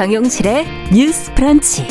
[0.00, 1.86] 정용실의 뉴스 프런치.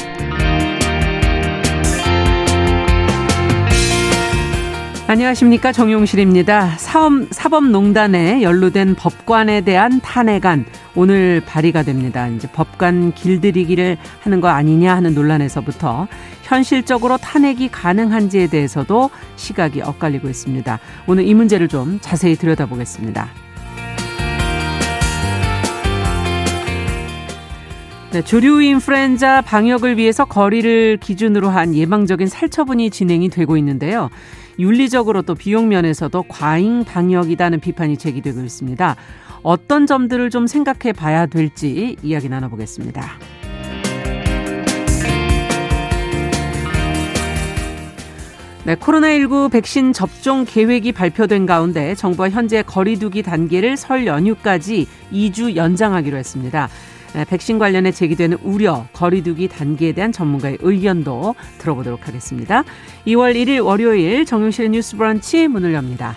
[5.06, 6.70] 안녕하십니까 정용실입니다.
[6.80, 10.66] 사업, 사법농단에 연루된 법관에 대한 탄핵안
[10.96, 12.28] 오늘 발의가 됩니다.
[12.30, 16.08] 이제 법관 길들이기를 하는 거 아니냐 하는 논란에서부터
[16.42, 20.80] 현실적으로 탄핵이 가능한지에 대해서도 시각이 엇갈리고 있습니다.
[21.06, 23.49] 오늘 이 문제를 좀 자세히 들여다보겠습니다.
[28.12, 34.10] 네, 조류 인플루엔자 방역을 위해서 거리를 기준으로 한 예방적인 살처분이 진행이 되고 있는데요.
[34.58, 38.96] 윤리적으로 또 비용 면에서도 과잉 방역이다는 비판이 제기되고 있습니다.
[39.44, 43.04] 어떤 점들을 좀 생각해 봐야 될지 이야기 나눠보겠습니다.
[48.66, 56.18] 네, 코로나19 백신 접종 계획이 발표된 가운데 정부가 현재 거리두기 단계를 설 연휴까지 2주 연장하기로
[56.18, 56.70] 했습니다.
[57.14, 62.64] 네, 백신 관련해 제기되는 우려, 거리두기 단계에 대한 전문가의 의견도 들어보도록 하겠습니다.
[63.08, 66.16] 2월 1일 월요일 정용실의 뉴스 브런치 문을 엽니다.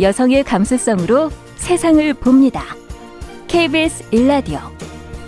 [0.00, 2.64] 여성의 감수성으로 세상을 봅니다.
[3.48, 4.60] KBS 일라디오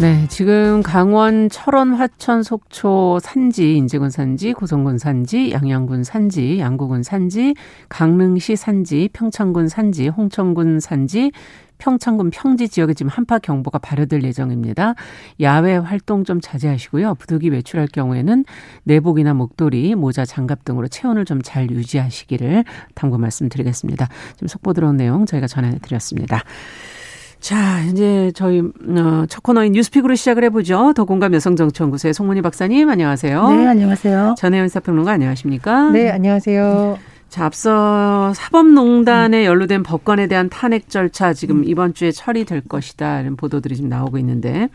[0.00, 7.56] 네, 지금 강원 철원 화천 속초 산지 인제군 산지 고성군 산지 양양군 산지 양구군 산지
[7.88, 11.32] 강릉시 산지 평창군 산지 홍천군 산지
[11.78, 14.94] 평창군 평지 지역에 지금 한파 경보가 발효될 예정입니다.
[15.40, 17.14] 야외 활동 좀 자제하시고요.
[17.16, 18.44] 부득이 외출할 경우에는
[18.84, 24.08] 내복이나 목도리, 모자, 장갑 등으로 체온을 좀 잘 유지하시기를 당부 말씀드리겠습니다.
[24.34, 26.42] 지금 속보 들어온 내용 저희가 전해드렸습니다.
[27.40, 30.92] 자, 이제 저희 어, 첫 코너인 뉴스픽으로 시작을 해보죠.
[30.94, 33.48] 더 공감 여성정치연구소의 송문희 박사님 안녕하세요.
[33.50, 34.34] 네, 안녕하세요.
[34.36, 35.90] 전혜연 사평론가 안녕하십니까?
[35.90, 36.98] 네, 안녕하세요.
[37.28, 43.20] 자, 앞서 사법농단에 연루된 법관에 대한 탄핵 절차 지금 이번 주에 처리될 것이다.
[43.20, 44.68] 이런 보도들이 지금 나오고 있는데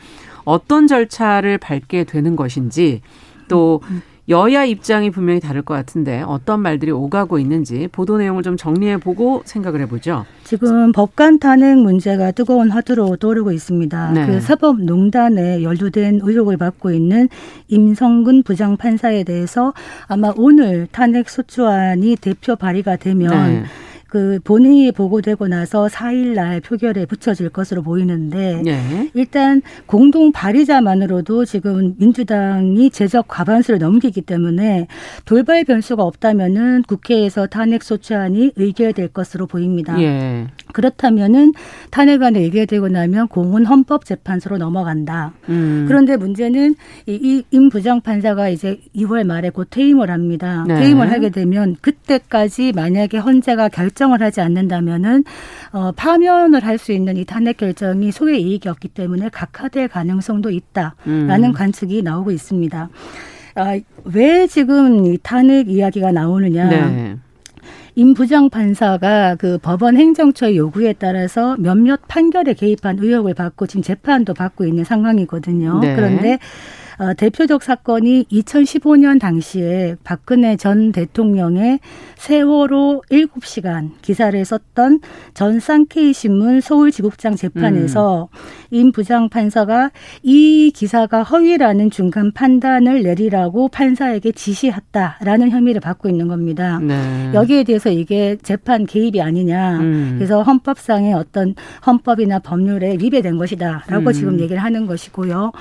[0.45, 3.01] 어떤 절차를 밟게 되는 것인지
[3.50, 3.81] 또
[4.30, 9.42] 여야 입장이 분명히 다를 것 같은데 어떤 말들이 오가고 있는지 보도 내용을 좀 정리해 보고
[9.44, 10.26] 생각을 해보죠.
[10.46, 14.12] 지금 법관 탄핵 문제가 뜨거운 화두로 떠오르고 있습니다.
[14.12, 14.26] 네.
[14.26, 17.28] 그 사법농단에 연루된 의혹을 받고 있는
[17.68, 19.74] 임성근 부장 판사에 대해서
[20.08, 23.64] 아마 오늘 탄핵 소추안이 대표 발의가 되면 네.
[24.13, 29.09] 그 본회의에 보고되고 나서 4일 날 표결에 붙여질 것으로 보이는데 네.
[29.16, 34.85] 일단 공동 발의자만으로도 지금 민주당이 제적 과반수를 넘기기 때문에
[35.25, 40.00] 돌발 변수가 없다면은 국회에서 탄핵 소추안이 의결될 것으로 보입니다.
[40.00, 40.45] 예.
[40.74, 41.53] 그렇다면은
[41.90, 45.34] 탄핵안이 의결되고 나면 공은 헌법재판소로 넘어간다.
[45.50, 45.85] 음.
[45.88, 46.75] 그런데 문제는
[47.07, 50.66] 이 임 부장 판사가 이제 2월 말에 곧 퇴임을 합니다.
[50.68, 50.75] 네.
[50.75, 55.24] 퇴임을 하게 되면 그때까지 만약에 헌재가 결정 을 하지 않는다면은
[55.72, 61.44] 어, 파면을 할 수 있는 이 탄핵 결정이 소의 이익이 없기 때문에 각하될 가능성도 있다라는
[61.44, 61.53] 음.
[61.53, 62.90] 관측이 나오고 있습니다.
[63.56, 66.69] 아, 왜 지금 이 탄핵 이야기가 나오느냐?
[66.69, 67.16] 네.
[67.96, 74.34] 임 부장 판사가 그 법원 행정처의 요구에 따라서 몇몇 판결에 개입한 의혹을 받고 지금 재판도
[74.34, 75.80] 받고 있는 상황이거든요.
[75.80, 75.96] 네.
[75.96, 76.40] 그런데
[77.00, 81.80] 어, 대표적 사건이 2015년 당시에 박근혜 전 대통령의
[82.16, 85.00] 세월호 7시간 기사를 썼던
[85.34, 88.30] 전 쌍케이 신문 서울지국장 재판에서
[88.72, 89.92] 임 부장 판사가
[90.22, 96.80] 이 기사가 허위라는 중간 판단을 내리라고 판사에게 지시했다라는 혐의를 받고 있는 겁니다.
[96.80, 97.31] 네.
[97.34, 99.80] 여기에 대해서 이게 재판 개입이 아니냐.
[99.80, 100.16] 음.
[100.18, 101.56] 그래서 헌법상의 어떤
[101.86, 104.13] 헌법이나 법률에 위배된 것이다라고 음.
[104.13, 105.51] 지금 얘기를 하는 것이고요.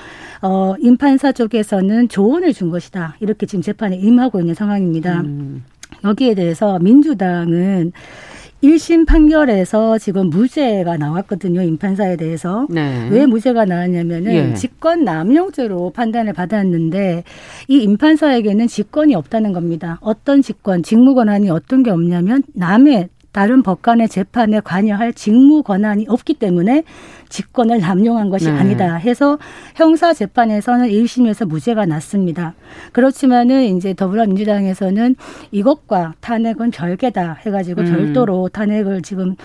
[0.41, 3.15] 어, 임판 사 쪽에서는 조언을 준 것이다.
[3.21, 5.21] 이렇게 지금 재판에 임하고 있는 상황입니다.
[5.21, 5.63] 음.
[6.03, 7.93] 여기에 대해서 민주당은
[8.61, 11.61] 1심 판결에서 지금 무죄가 나왔거든요.
[11.61, 12.67] 임 판사에 대해서.
[12.69, 13.07] 네.
[13.09, 14.53] 왜 무죄가 나왔냐면은 예.
[14.53, 17.23] 직권 남용죄로 판단을 받았는데
[17.69, 19.99] 이 임판사에게는 직권이 없다는 겁니다.
[20.01, 26.35] 어떤 직권, 직무 권한이 어떤 게 없냐면 남의 다른 법관의 재판에 관여할 직무 권한이 없기
[26.35, 26.83] 때문에
[27.29, 28.51] 직권을 남용한 것이 네.
[28.51, 29.39] 아니다 해서
[29.75, 32.53] 형사 재판에서는 1심에서 무죄가 났습니다.
[32.91, 35.15] 그렇지만은 이제 더불어민주당에서는
[35.51, 37.85] 이것과 탄핵은 별개다 해가지고 음.
[37.85, 39.35] 별도로 탄핵을 지금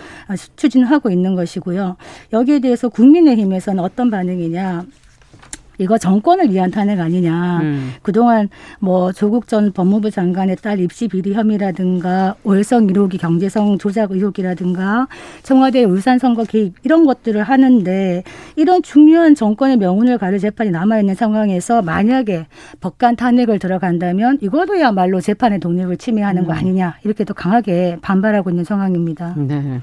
[0.56, 1.96] 추진하고 있는 것이고요.
[2.35, 4.85] 여기에 대해서 국민의힘에서는 어떤 반응이냐?
[5.78, 7.60] 이거 정권을 위한 탄핵 아니냐.
[7.62, 7.92] 음.
[8.02, 8.48] 그동안
[8.80, 15.08] 뭐 조국 전 법무부 장관의 딸 입시 비리 혐의라든가 월성 1호기 경제성 조작 의혹이라든가
[15.42, 18.22] 청와대 울산 선거 개입 이런 것들을 하는데
[18.56, 22.46] 이런 중요한 정권의 명운을 가를 재판이 남아있는 상황에서 만약에
[22.80, 26.46] 법관 탄핵을 들어간다면 이거도야말로 재판의 독립을 침해하는 음.
[26.46, 26.98] 거 아니냐.
[27.04, 29.34] 이렇게 또 강하게 반발하고 있는 상황입니다.
[29.36, 29.80] 네.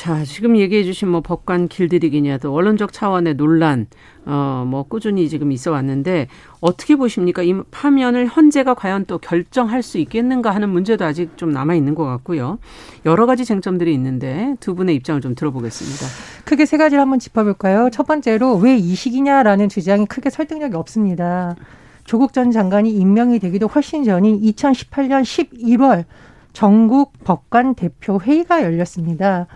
[0.00, 3.86] 자, 지금 얘기해 주신 뭐 법관 길들이기냐도 언론적 차원의 논란
[4.24, 6.26] 어, 뭐 꾸준히 지금 있어 왔는데
[6.62, 7.42] 어떻게 보십니까?
[7.42, 12.06] 이 파면을 헌재가 과연 또 결정할 수 있겠는가 하는 문제도 아직 좀 남아 있는 것
[12.06, 12.58] 같고요.
[13.04, 16.06] 여러 가지 쟁점들이 있는데 두 분의 입장을 좀 들어보겠습니다.
[16.46, 17.90] 크게 세 가지를 한번 짚어볼까요?
[17.92, 21.56] 첫 번째로 왜 이 시기냐라는 주장이 크게 설득력이 없습니다.
[22.04, 26.06] 조국 전 장관이 임명이 되기도 훨씬 전인 2018년 11월
[26.54, 29.46] 전국 법관 대표 회의가 열렸습니다.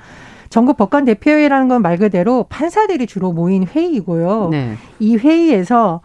[0.55, 4.51] 전국 법관 대표회의라는 건 말 그대로 판사들이 주로 모인 회의이고요.
[4.53, 4.75] 네.
[5.01, 6.01] 이 회의에서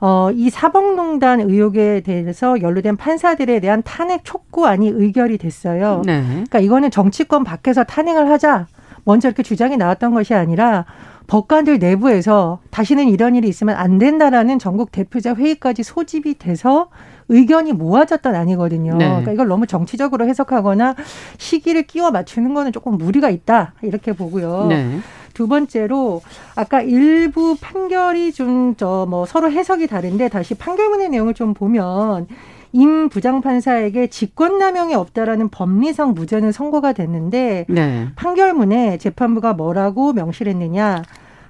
[0.00, 6.02] 어, 이 사법농단 의혹에 대해서 연루된 판사들에 대한 탄핵 촉구안이 의결이 됐어요.
[6.04, 6.20] 네.
[6.26, 8.66] 그러니까 이거는 정치권 밖에서 탄핵을 하자
[9.04, 10.84] 먼저 이렇게 주장이 나왔던 것이 아니라
[11.28, 16.88] 법관들 내부에서 다시는 이런 일이 있으면 안 된다라는 전국 대표자 회의까지 소집이 돼서
[17.28, 18.96] 의견이 모아졌던 아니거든요.
[18.96, 19.06] 네.
[19.06, 20.94] 그러니까 이걸 너무 정치적으로 해석하거나
[21.38, 24.66] 시기를 끼워 맞추는 거는 조금 무리가 있다 이렇게 보고요.
[24.68, 24.98] 네.
[25.34, 26.20] 두 번째로
[26.54, 32.26] 아까 일부 판결이 좀 저 뭐 서로 해석이 다른데 다시 판결문의 내용을 좀 보면
[32.72, 38.08] 임 부장판사에게 직권남용이 없다라는 법리상 무죄는 선고가 됐는데 네.
[38.16, 41.02] 판결문에 재판부가 뭐라고 명시했느냐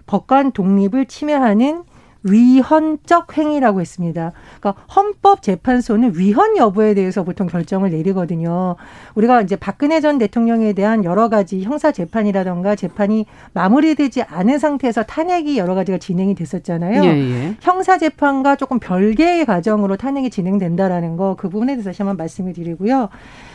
[0.07, 1.85] 법관 독립을 침해하는
[2.23, 4.33] 위헌적 행위라고 했습니다.
[4.61, 8.77] 그러니까 헌법재판소는 위헌 여부에 대해서 보통 결정을 내리거든요.
[9.15, 15.59] 우리가 이제 박근혜 전 대통령에 대한 여러 가지 형사 재판이라던가 재판이 마무리되지 않은 상태에서 탄핵이
[15.59, 17.03] 여러 가지가 진행이 됐었잖아요.
[17.05, 17.57] 예, 예.
[17.61, 23.09] 형사 재판과 조금 별개의 과정으로 탄핵이 진행된다라는 거 그 부분에 대해서 다시 한번 말씀을 드리고요.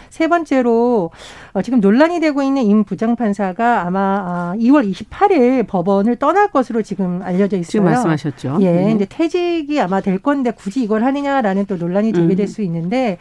[0.09, 1.11] 세 번째로
[1.53, 7.21] 어, 지금 논란이 되고 있는 임 부장판사가 아마 2월 아, 28일 법원을 떠날 것으로 지금
[7.23, 7.71] 알려져 있어요.
[7.71, 8.57] 지금 말씀하셨죠.
[8.61, 8.91] 예, 네.
[8.91, 12.47] 이제 퇴직이 아마 될 건데 굳이 이걸 하느냐라는 또 논란이 제기될 음.
[12.47, 13.17] 수 있는데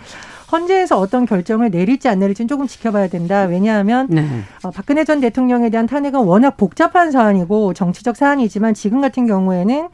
[0.52, 3.44] 헌재에서 어떤 결정을 내릴지 안 내릴지는 조금 지켜봐야 된다.
[3.44, 4.26] 왜냐하면 네.
[4.62, 9.88] 어, 박근혜 전 대통령에 대한 탄핵은 워낙 복잡한 사안이고 정치적 사안이지만 지금 같은 경우에는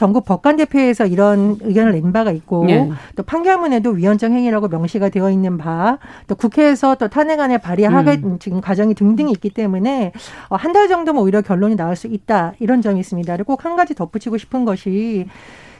[0.00, 2.90] 전국 법관대표에서 이런 의견을 낸 바가 있고 네.
[3.16, 8.38] 또 판결문에도 위헌적 행위라고 명시가 되어 있는 바 또 국회에서 또 탄핵안을 발의하게 음.
[8.38, 10.12] 지금 과정이 등등이 있기 때문에
[10.48, 13.36] 어, 한달 정도면 오히려 결론이 나올 수 있다 이런 점이 있습니다.
[13.36, 15.26] 그리고 꼭 한 가지 덧붙이고 싶은 것이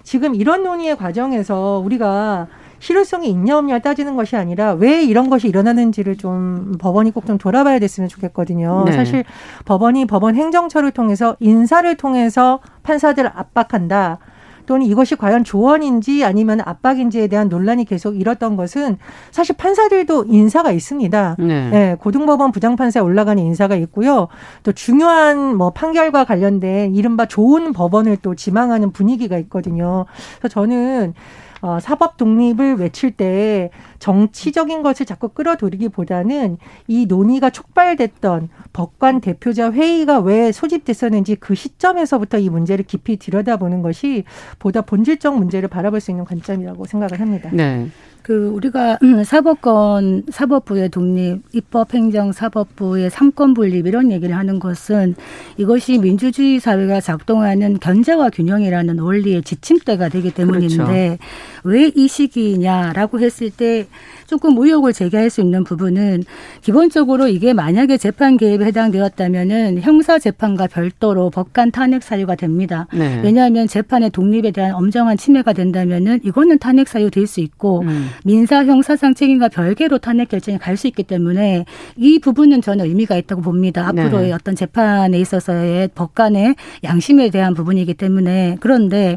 [0.03, 2.47] 지금 이런 논의의 과정에서 우리가
[2.81, 7.79] 실효성이 있냐 없냐 따지는 것이 아니라 왜 이런 것이 일어나는지를 좀 법원이 꼭 좀 돌아봐야
[7.79, 8.85] 됐으면 좋겠거든요.
[8.87, 8.93] 네.
[8.93, 9.25] 사실
[9.65, 14.19] 법원이 법원 행정처를 통해서 인사를 통해서 판사들을 압박한다.
[14.67, 18.99] 또는 이것이 과연 조언인지 아니면 압박인지에 대한 논란이 계속 일었던 것은
[19.33, 21.37] 사실 판사들도 인사가 있습니다.
[21.41, 21.71] 네.
[21.71, 24.29] 네 고등법원 부장판사에 올라가는 인사가 있고요.
[24.63, 30.07] 또 중요한 뭐 판결과 관련된 이른바 좋은 법원을 또 지망하는 분위기가 있거든요.
[30.39, 31.15] 그래서 저는
[31.63, 36.57] 어, 사법 독립을 외칠 때 정치적인 것을 자꾸 끌어들이기보다는
[36.89, 44.25] 이 논의가 촉발됐던 법관 대표자 회의가 왜 소집됐었는지 그 시점에서부터 이 문제를 깊이 들여다보는 것이
[44.59, 47.51] 보다 본질적 문제를 바라볼 수 있는 관점이라고 생각을 합니다.
[47.53, 47.89] 네.
[48.23, 55.15] 그 우리가 사법권 사법부의 독립, 입법 행정 사법부의 삼권 분립 이런 얘기를 하는 것은
[55.57, 61.19] 이것이 민주주의 사회가 작동하는 견제와 균형이라는 원리의 지침대가 되기 때문인데 그렇죠.
[61.65, 63.87] 왜 이 시기냐라고 했을 때
[64.27, 66.25] 조금 의혹을 제기할 수 있는 부분은
[66.63, 72.87] 기본적으로 이게 만약에 재판 개입에 해당되었다면은 형사 재판과 별도로 법관 탄핵 사유가 됩니다.
[72.93, 73.21] 네.
[73.23, 78.09] 왜냐하면 재판의 독립에 대한 엄정한 침해가 된다면은 이거는 탄핵 사유 될 수 있고 음.
[78.25, 81.67] 민사 형사상 책임과 별개로 탄핵 결정이 갈 수 있기 때문에
[81.97, 83.87] 이 부분은 저는 의미가 있다고 봅니다.
[83.89, 84.33] 앞으로의 네.
[84.33, 86.55] 어떤 재판에 있어서의 법관의
[86.85, 89.17] 양심에 대한 부분이기 때문에 그런데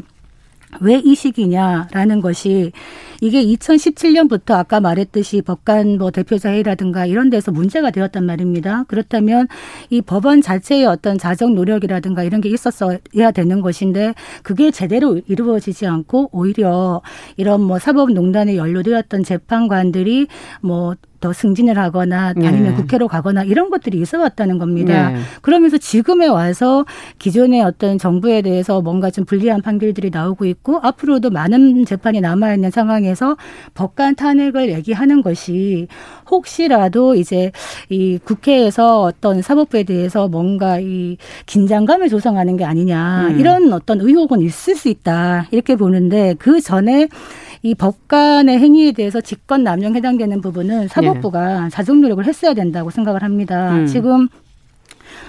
[0.81, 2.71] 왜 이 시기냐라는 것이
[3.21, 8.83] 이게 2017년부터 아까 말했듯이 법관 뭐 대표자 회의라든가 이런 데서 문제가 되었단 말입니다.
[8.87, 9.47] 그렇다면
[9.89, 14.13] 이 법원 자체의 어떤 자정 노력이라든가 이런 게 있었어야 되는 것인데
[14.43, 17.01] 그게 제대로 이루어지지 않고 오히려
[17.37, 20.27] 이런 뭐 사법농단에 연루되었던 재판관들이
[20.61, 22.73] 뭐 더 승진을 하거나 아니면 네.
[22.73, 25.11] 국회로 가거나 이런 것들이 있어 왔다는 겁니다.
[25.11, 25.19] 네.
[25.41, 26.85] 그러면서 지금에 와서
[27.17, 32.71] 기존의 어떤 정부에 대해서 뭔가 좀 불리한 판결들이 나오고 있고 앞으로도 많은 재판이 남아 있는
[32.71, 33.37] 상황에서
[33.73, 35.87] 법관 탄핵을 얘기하는 것이
[36.29, 37.53] 혹시라도 이제
[37.87, 41.15] 이 국회에서 어떤 사법부에 대해서 뭔가 이
[41.45, 43.39] 긴장감을 조성하는 게 아니냐 음.
[43.39, 47.07] 이런 어떤 의혹은 있을 수 있다 이렇게 보는데 그 전에
[47.65, 53.77] 이 법관의 행위에 대해서 직권 남용 해당되는 부분은 사법부가 자정 노력을 했어야 된다고 생각을 합니다.
[53.77, 53.86] 음.
[53.86, 54.27] 지금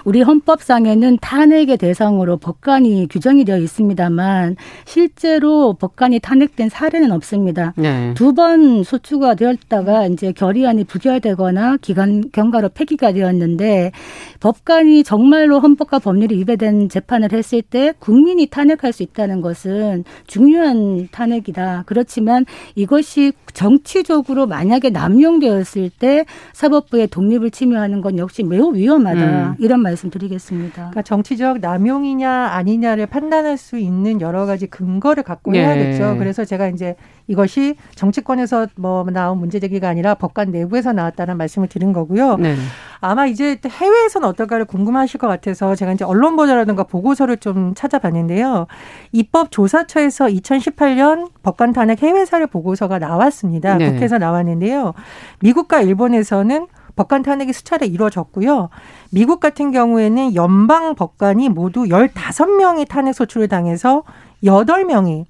[0.04, 7.73] 우리 헌법상에는 탄핵의 대상으로 법관이 규정이 되어 있습니다만 실제로 법관이 탄핵된 사례는 없습니다.
[7.76, 8.12] 네.
[8.14, 13.92] 두번 소추가 되었다가 이제 결의안이 부결되거나 기간 경과로 폐기가 되었는데
[14.40, 21.84] 법관이 정말로 헌법과 법률이 위배된 재판을 했을 때 국민이 탄핵할 수 있다는 것은 중요한 탄핵이다.
[21.87, 22.44] 그렇지만
[22.75, 29.50] 이것이 정치적으로 만약에 남용되었을 때 사법부의 독립을 침해하는 건 역시 매우 위험하다.
[29.50, 29.54] 음.
[29.58, 30.74] 이런 말씀 드리겠습니다.
[30.74, 35.60] 그러니까 정치적 남용이냐 아니냐를 판단할 수 있는 여러 가지 근거를 갖고 예.
[35.60, 36.16] 해야겠죠.
[36.18, 36.96] 그래서 제가 이제
[37.26, 42.36] 이것이 정치권에서 뭐 나온 문제 제기가 아니라 법관 내부에서 나왔다는 말씀을 드린 거고요.
[42.36, 42.54] 네.
[43.00, 48.66] 아마 이제 해외에서는 어떨까를 궁금하실 것 같아서 제가 이제 언론 보도라든가 보고서를 좀 찾아봤는데요.
[49.12, 53.76] 입법조사처에서 2018년 법관 탄핵 해외 사례 보고서가 나왔습니다.
[53.76, 53.90] 네.
[53.90, 54.94] 국회에서 나왔는데요.
[55.40, 58.68] 미국과 일본에서는 법관 탄핵이 수차례 이루어졌고요.
[59.10, 64.02] 미국 같은 경우에는 연방 법관이 모두 15명이 탄핵 소추를 당해서
[64.44, 65.26] 8명이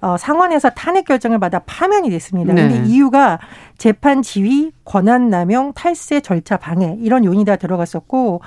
[0.00, 2.52] 어, 상원에서 탄핵 결정을 받아 파면이 됐습니다.
[2.52, 2.68] 네.
[2.68, 3.38] 근데 이유가
[3.78, 8.40] 재판 지위, 권한 남용, 탈세 절차 방해 이런 요인이 다 들어갔었고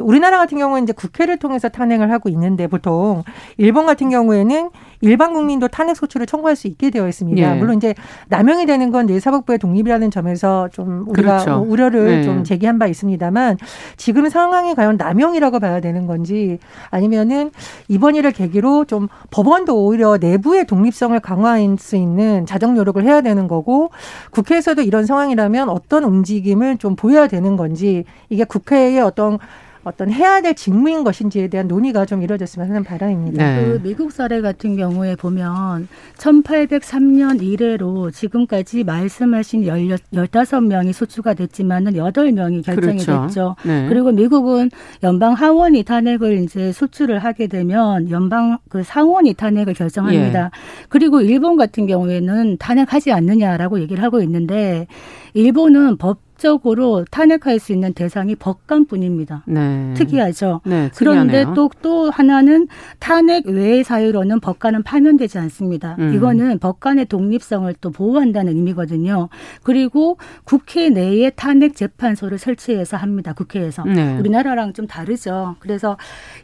[0.00, 3.22] 우리나라 같은 경우는 이제 국회를 통해서 탄핵을 하고 있는데 보통
[3.56, 7.56] 일본 같은 경우에는 일반 국민도 탄핵 소추를 청구할 수 있게 되어 있습니다.
[7.56, 7.58] 예.
[7.58, 7.94] 물론 이제
[8.28, 11.58] 남용이 되는 건늘 사법부의 독립이라는 점에서 좀 우리가 그렇죠.
[11.58, 12.22] 뭐 우려를 네.
[12.22, 13.58] 좀 제기한 바 있습니다만
[13.96, 16.58] 지금 상황이 과연 남용이라고 봐야 되는 건지
[16.90, 17.50] 아니면은
[17.88, 23.46] 이번 일을 계기로 좀 법원도 오히려 내부의 독립성을 강화할 수 있는 자정 노력을 해야 되는
[23.46, 23.90] 거고
[24.30, 29.38] 국회에서 도 이런 상황이라면 어떤 움직임을 좀 보여야 되는 건지 이게 국회의 어떤
[29.84, 33.56] 어떤 해야 될 직무인 것인지에 대한 논의가 좀 이루어졌으면 하는 바람입니다.
[33.56, 33.64] 네.
[33.64, 42.98] 그 미국 사례 같은 경우에 보면 1803년 이래로 지금까지 말씀하신 15명이 소추가 됐지만은 8명이 결정이
[42.98, 43.26] 그렇죠.
[43.26, 43.56] 됐죠.
[43.64, 43.86] 네.
[43.88, 44.70] 그리고 미국은
[45.02, 50.44] 연방 하원이 탄핵을 이제 소추를 하게 되면 연방 그 상원이 탄핵을 결정합니다.
[50.44, 50.50] 예.
[50.88, 54.86] 그리고 일본 같은 경우에는 탄핵하지 않느냐라고 얘기를 하고 있는데
[55.34, 59.44] 일본은 법 적으로 탄핵할 수 있는 대상이 법관뿐입니다.
[59.46, 59.94] 네.
[59.94, 60.60] 특이하죠.
[60.64, 61.54] 네, 그런데 특이하네요.
[61.54, 65.96] 또, 또 하나는 탄핵 외의 사유로는 법관은 파면되지 않습니다.
[65.98, 66.12] 음.
[66.14, 69.28] 이거는 법관의 독립성을 또 보호한다는 의미거든요.
[69.62, 73.32] 그리고 국회 내에 탄핵 재판소를 설치해서 합니다.
[73.32, 73.84] 국회에서.
[73.84, 74.18] 네.
[74.18, 75.56] 우리나라랑 좀 다르죠.
[75.60, 75.96] 그래서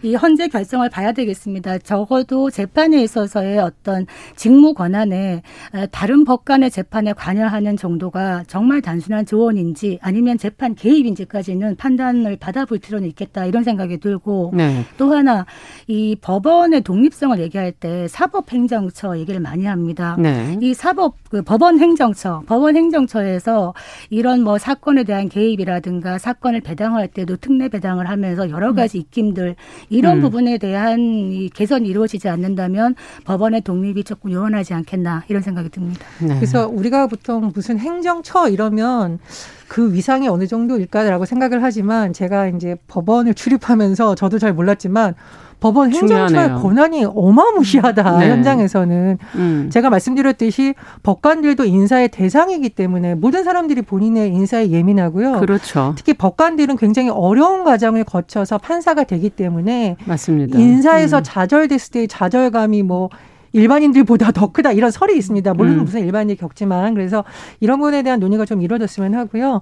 [0.02, 1.78] 이 헌재 결정을 봐야 되겠습니다.
[1.78, 4.06] 적어도 재판에 있어서의 어떤
[4.36, 5.42] 직무 권한에
[5.74, 12.78] 에, 다른 법관의 재판에 관여하는 정도가 정말 단순한 조언인지 아니면 재판 개입 인지까지는 판단을 받아볼
[12.78, 14.84] 필요는 있겠다 이런 생각이 들고 네.
[14.96, 15.46] 또 하나
[15.86, 20.16] 이 법원의 독립성을 얘기할 때 사법행정처 얘기를 많이 합니다.
[20.18, 20.58] 네.
[20.60, 23.74] 이 사법 그 법원 행정처 법원 행정처에서
[24.10, 29.56] 이런 뭐 사건에 대한 개입이라든가 사건을 배당할 때도 특례 배당을 하면서 여러 가지 입김들
[29.88, 30.20] 이런 음.
[30.22, 30.98] 부분에 대한
[31.32, 32.94] 이 개선이 이루어지지 않는다면
[33.24, 36.06] 법원의 독립이 조금 요원하지 않겠나 이런 생각이 듭니다.
[36.20, 36.34] 네.
[36.36, 39.18] 그래서 우리가 보통 무슨 행정처 이러면
[39.70, 45.14] 그 위상이 어느 정도일까라고 생각을 하지만 제가 이제 법원을 출입하면서 저도 잘 몰랐지만
[45.60, 46.54] 법원 행정처의.
[46.56, 48.30] 권한이 어마무시하다 네.
[48.30, 49.70] 현장에서는 음.
[49.70, 50.74] 제가 말씀드렸듯이
[51.04, 55.38] 법관들도 인사의 대상이기 때문에 모든 사람들이 본인의 인사에 예민하고요.
[55.38, 55.94] 그렇죠.
[55.96, 60.58] 특히 법관들은 굉장히 어려운 과정을 거쳐서 판사가 되기 때문에 맞습니다.
[60.58, 61.22] 인사에서 음.
[61.22, 63.08] 좌절됐을 때의 좌절감이 뭐
[63.52, 65.54] 일반인들보다 더 크다 이런 설이 있습니다.
[65.54, 65.84] 물론 음.
[65.84, 67.24] 무슨 일반인이 겪지만 그래서
[67.60, 69.60] 이런 부분에 대한 논의가 좀 이루어졌으면 하고요.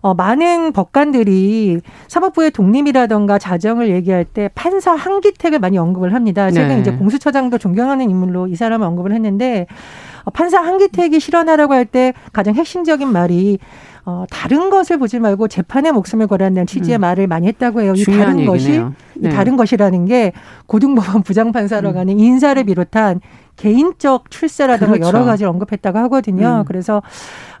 [0.00, 6.50] 어, 많은 법관들이 사법부의 독립이라던가 자정을 얘기할 때 판사 한기택을 많이 언급을 합니다.
[6.50, 6.80] 최근 네.
[6.80, 9.66] 이제 공수처장도 존경하는 인물로 이 사람을 언급을 했는데
[10.15, 13.58] 어, 판사 한기택이 실현하라고 할 때 가장 핵심적인 말이
[14.04, 17.00] 어, 다른 것을 보지 말고 재판의 목숨을 걸었다는 취지의 음.
[17.00, 17.92] 말을 많이 했다고 해요.
[17.96, 18.92] 이 다른 것이 얘기네요.
[19.16, 19.30] 이 네.
[19.30, 20.32] 다른 것이라는 게
[20.66, 21.94] 고등법원 부장판사로 음.
[21.94, 23.20] 가는 인사를 비롯한
[23.56, 25.08] 개인적 출세라든가 그렇죠.
[25.08, 26.58] 여러 가지를 언급했다고 하거든요.
[26.60, 26.64] 음.
[26.66, 27.02] 그래서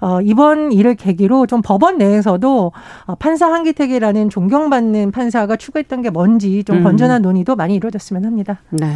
[0.00, 2.72] 어, 이번 일을 계기로 좀 법원 내에서도
[3.06, 6.84] 어, 판사 한기택이라는 존경받는 판사가 추구했던 게 뭔지 좀 음.
[6.84, 8.60] 건전한 논의도 많이 이루어졌으면 합니다.
[8.70, 8.86] 네.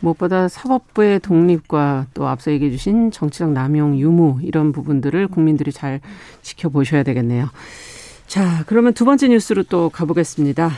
[0.00, 6.00] 무엇보다 사법부의 독립과 또 앞서 얘기해 주신 정치적 남용 유무 이런 부분들을 국민들이 잘
[6.42, 7.48] 지켜보셔야 되겠네요.
[8.26, 10.70] 자, 그러면 두 번째 뉴스로 또 가보겠습니다.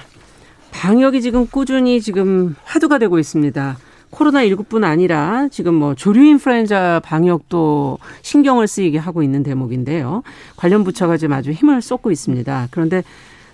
[0.71, 3.79] 방역이 지금 꾸준히 지금 화두가 되고 있습니다.
[4.11, 10.23] 코로나19뿐 아니라 지금 뭐 조류 인플루엔자 방역도 신경을 쓰이게 하고 있는 대목인데요.
[10.57, 12.69] 관련 부처가 지금 아주 힘을 쏟고 있습니다.
[12.71, 13.03] 그런데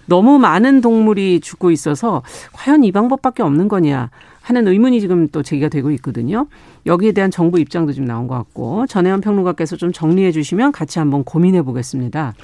[0.06, 4.10] 너무 많은 동물이 죽고 있어서 과연 이 방법밖에 없는 거냐
[4.44, 6.46] 하는 의문이 지금 또 제기가 되고 있거든요.
[6.84, 11.24] 여기에 대한 정부 입장도 지금 나온 것 같고 전혜원 평론가께서 좀 정리해 주시면 같이 한번
[11.24, 12.34] 고민해 보겠습니다.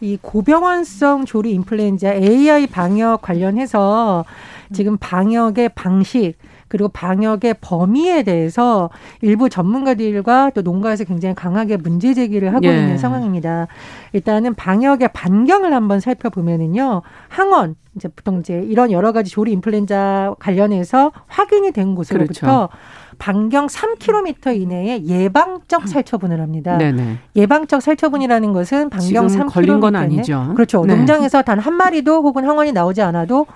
[0.00, 4.24] 이 고병원성 조류 인플루엔자 AI 방역 관련해서
[4.72, 6.34] 지금 방역의 방식
[6.68, 12.76] 그리고 방역의 범위에 대해서 일부 전문가들과 또 농가에서 굉장히 강하게 문제 제기를 하고 예.
[12.76, 13.68] 있는 상황입니다.
[14.12, 17.02] 일단은 방역의 반경을 한번 살펴보면은요.
[17.28, 22.68] 항원 이제 보통 이제 이런 여러 가지 조리 인플루엔자 관련해서 확인이 된 곳으로부터 그렇죠.
[23.18, 26.76] 반경 3km 이내에 예방적 살처분을 합니다.
[26.76, 27.16] 네네.
[27.34, 30.52] 예방적 살처분이라는 것은 반경 3km 걸린 건 아니죠.
[30.54, 30.84] 그렇죠.
[30.84, 30.94] 네.
[30.94, 33.46] 농장에서 단 한 마리도 혹은 항원이 나오지 않아도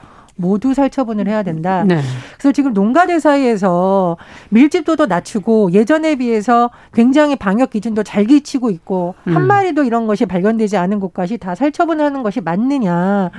[0.41, 1.85] 모두 살처분을 해야 된다.
[1.87, 2.01] 네.
[2.39, 4.17] 그래서 지금 농가들 사이에서
[4.49, 9.35] 밀집도도 낮추고 예전에 비해서 굉장히 방역 기준도 잘 지키고 있고 음.
[9.35, 13.31] 한 마리도 이런 것이 발견되지 않은 곳까지 다 살처분하는 것이 맞느냐.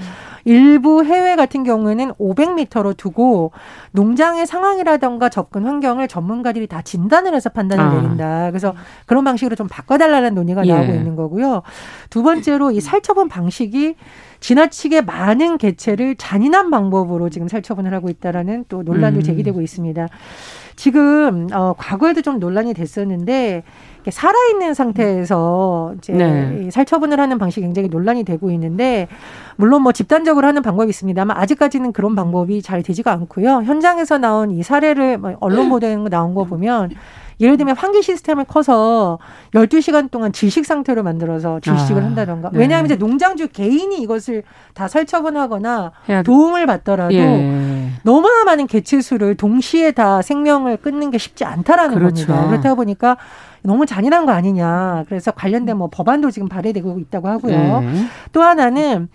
[0.44, 3.52] 일부 해외 같은 경우에는 500m로 두고
[3.92, 7.94] 농장의 상황이라던가 접근 환경을 전문가들이 다 진단을 해서 판단을 아.
[7.94, 8.50] 내린다.
[8.50, 8.74] 그래서
[9.06, 10.74] 그런 방식으로 좀 바꿔달라는 논의가 예.
[10.74, 11.62] 나오고 있는 거고요.
[12.10, 13.96] 두 번째로 이 살처분 방식이
[14.42, 19.24] 지나치게 많은 개체를 잔인한 방법으로 지금 살처분을 하고 있다라는 또 논란도 음.
[19.24, 20.08] 제기되고 있습니다.
[20.76, 23.64] 지금 어 과거에도 좀 논란이 됐었는데
[24.10, 26.72] 살아있는 상태에서 이제 네.
[26.72, 29.08] 살처분을 하는 방식이 굉장히 논란이 되고 있는데
[29.58, 33.62] 물론 뭐 집단적으로 하는 방법이 있습니다만 아직까지는 그런 방법이 잘 되지가 않고요.
[33.64, 36.90] 현장에서 나온 이 사례를 뭐 언론 보도에 나온 거 보면
[37.42, 39.18] 예를 들면 환기 시스템을 커서
[39.54, 42.52] 12시간 동안 질식 상태로 만들어서 질식을 아, 한다던가.
[42.54, 42.60] 네.
[42.60, 44.44] 왜냐하면 이제 농장주 개인이 이것을
[44.76, 45.92] 다 살처분하거나
[46.24, 47.90] 도움을 받더라도 예.
[48.04, 52.28] 너무나 많은 개체 수를 동시에 다 생명을 끊는 게 쉽지 않다라는 그렇죠.
[52.28, 52.48] 겁니다.
[52.48, 53.18] 그렇다 보니까
[53.64, 55.06] 너무 잔인한 거 아니냐.
[55.10, 57.82] 그래서 관련된 뭐 법안도 지금 발의되고 있다고 하고요.
[57.82, 58.06] 네.
[58.32, 59.10] 또 하나는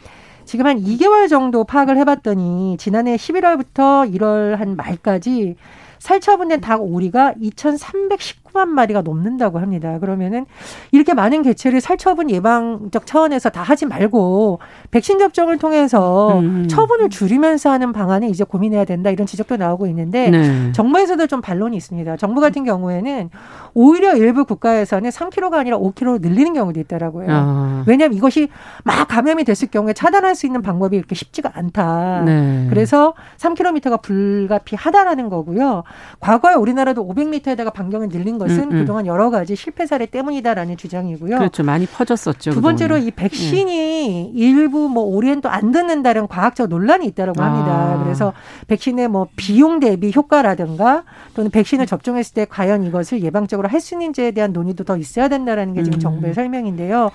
[0.45, 5.57] 지금 한 2개월 정도 파악을 해봤더니 지난해 11월부터 1월 한 말까지
[5.99, 9.99] 살처분된 닭 오리가 2,319 만 마리가 넘는다고 합니다.
[9.99, 10.47] 그러면은
[10.93, 14.59] 이렇게 많은 개체를 살처분 예방적 차원에서 다 하지 말고
[14.91, 16.67] 백신 접종을 통해서 음.
[16.69, 20.73] 처분을 줄이면서 하는 방안을 이제 고민해야 된다 이런 지적도 나오고 있는데 네.
[20.73, 22.17] 정부에서도 좀 반론이 있습니다.
[22.17, 23.31] 정부 같은 경우에는
[23.75, 27.27] 오히려 일부 국가에서는 3kg가 아니라 5kg로 늘리는 경우도 있더라고요.
[27.31, 27.85] 아.
[27.87, 28.49] 왜냐하면 이것이
[28.85, 32.23] 막 감염이 됐을 경우에 차단할 수 있는 방법이 이렇게 쉽지가 않다.
[32.25, 32.67] 네.
[32.71, 35.83] 그래서 3km가 불가피하다라는 거고요.
[36.21, 38.79] 과거에 우리나라도 500m에다가 반경을 늘린 것은 음, 음.
[38.81, 41.39] 그동안 여러 가지 실패 사례 때문이다라는 주장이고요.
[41.39, 41.63] 그렇죠.
[41.63, 42.51] 많이 퍼졌었죠.
[42.51, 43.09] 두 번째로 그동안.
[43.09, 44.39] 이 백신이 음.
[44.39, 47.73] 일부 뭐 오리엔도 안 듣는다는 과학적 논란이 있다라고 합니다.
[47.73, 48.03] 아.
[48.05, 48.33] 그래서
[48.67, 51.05] 백신의 뭐 비용 대비 효과라든가
[51.35, 55.75] 또는 백신을 접종했을 때 과연 이것을 예방적으로 할 수 있는지에 대한 논의도 더 있어야 된다라는
[55.75, 56.01] 게 지금 음.
[56.01, 57.11] 정부의 설명인데요.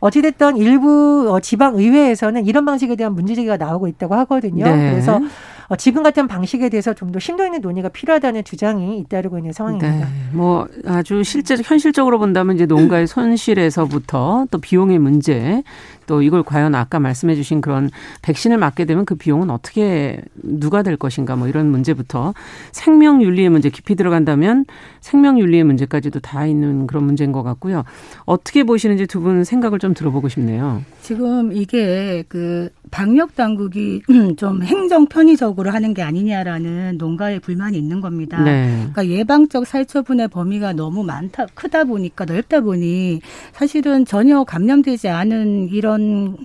[0.00, 4.64] 어찌됐든 일부 어, 지방 의회에서는 이런 방식에 대한 문제 제기가 나오고 있다고 하거든요.
[4.64, 4.90] 네.
[4.90, 5.20] 그래서
[5.68, 9.90] 어, 지금 같은 방식에 대해서 좀 더 심도 있는 논의가 필요하다는 주장이 잇따르고 있는 상황입니다.
[9.90, 10.04] 네.
[10.32, 15.62] 뭐 아주 실제 현실적으로 본다면 이제 농가의 손실에서부터 또 비용의 문제
[16.06, 17.90] 또 이걸 과연 아까 말씀해 주신 그런
[18.22, 22.34] 백신을 맞게 되면 그 비용은 어떻게 누가 될 것인가 뭐 이런 문제부터
[22.72, 24.64] 생명 윤리의 문제 깊이 들어간다면
[25.00, 27.84] 생명 윤리의 문제까지도 다 있는 그런 문제인 것 같고요.
[28.24, 30.82] 어떻게 보시는지 두 분 생각을 좀 들어보고 싶네요.
[31.02, 34.02] 지금 이게 그 방역 당국이
[34.36, 38.40] 좀 행정 편의적으로 하는 게 아니냐라는 농가의 불만이 있는 겁니다.
[38.42, 38.86] 네.
[38.92, 46.36] 그러니까 예방적 살처분의 범위가 너무 많다 크다 보니까 넓다 보니 사실은 전혀 감염되지 않은 이런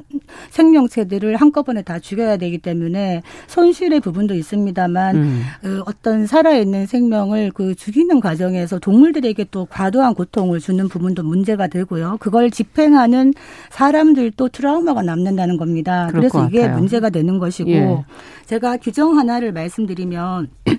[0.50, 5.42] 생명체들을 한꺼번에 다 죽여야 되기 때문에 손실의 부분도 있습니다만 음.
[5.62, 12.18] 그 어떤 살아있는 생명을 그 죽이는 과정에서 동물들에게 또 과도한 고통을 주는 부분도 문제가 되고요.
[12.22, 13.34] 그걸 집행하는
[13.70, 16.08] 사람들도 트라우마가 남는다는 겁니다.
[16.14, 18.06] 그래서 이게 문제가 되는 것이고 예.
[18.46, 20.50] 제가 규정 하나를 말씀드리면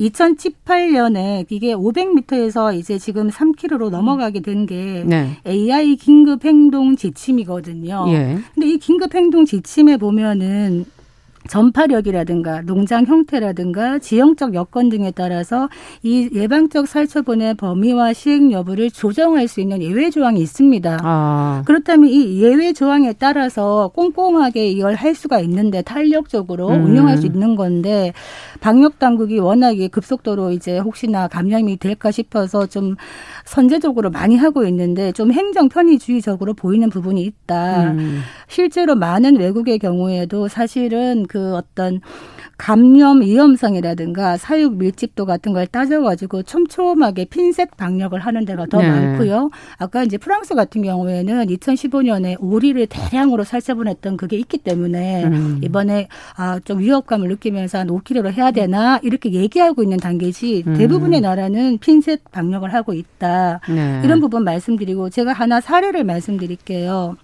[0.00, 5.36] 2018년에 이게 500m에서 이제 지금 3km로 넘어가게 된게 네.
[5.46, 8.06] AI 긴급 행동 지침이거든요.
[8.08, 8.38] 예.
[8.54, 10.86] 근데 이 긴급 행동 지침에 보면은
[11.50, 15.68] 전파력이라든가 농장 형태라든가 지형적 여건 등에 따라서
[16.02, 20.98] 이 예방적 살처분의 범위와 시행 여부를 조정할 수 있는 예외 조항이 있습니다.
[21.02, 21.62] 아.
[21.66, 26.84] 그렇다면 이 예외 조항에 따라서 꼼꼼하게 이걸 할 수가 있는데 탄력적으로 음.
[26.84, 28.12] 운영할 수 있는 건데
[28.60, 32.94] 방역 당국이 워낙에 급속도로 이제 혹시나 감염이 될까 싶어서 좀
[33.44, 37.90] 선제적으로 많이 하고 있는데 좀 행정 편의주의적으로 보이는 부분이 있다.
[37.90, 38.20] 음.
[38.46, 42.00] 실제로 많은 외국의 경우에도 사실은 그 어떤
[42.60, 48.88] 감염 위험성이라든가 사육 밀집도 같은 걸 따져가지고 촘촘하게 핀셋 방역을 하는 데가 더 네.
[48.88, 49.50] 많고요.
[49.78, 55.60] 아까 이제 프랑스 같은 경우에는 2015년에 오리를 대량으로 살처분했던 그게 있기 때문에 음.
[55.64, 60.74] 이번에 아, 좀 위협감을 느끼면서 한 5kg로 해야 되나 이렇게 얘기하고 있는 단계지 음.
[60.76, 63.60] 대부분의 나라는 핀셋 방역을 하고 있다.
[63.70, 64.02] 네.
[64.04, 67.16] 이런 부분 말씀드리고 제가 하나 사례를 말씀드릴게요.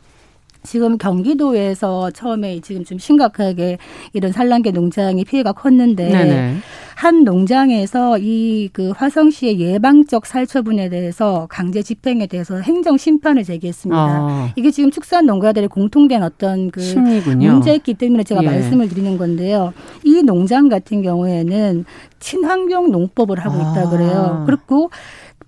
[0.67, 3.79] 지금 경기도에서 처음에 지금 좀 심각하게
[4.13, 6.57] 이런 산란계 농장이 피해가 컸는데 네네.
[6.97, 13.99] 한 농장에서 이 그 화성시의 예방적 살처분에 대해서 강제 집행에 대해서 행정 심판을 제기했습니다.
[13.99, 14.53] 아.
[14.57, 17.53] 이게 지금 축산 농가들의 공통된 어떤 그 심리군요.
[17.53, 18.47] 문제였기 때문에 제가 예.
[18.47, 19.73] 말씀을 드리는 건데요.
[20.05, 21.85] 이 농장 같은 경우에는
[22.19, 23.91] 친환경 농법을 하고 있다 아.
[23.91, 24.43] 그래요.
[24.47, 24.91] 그리고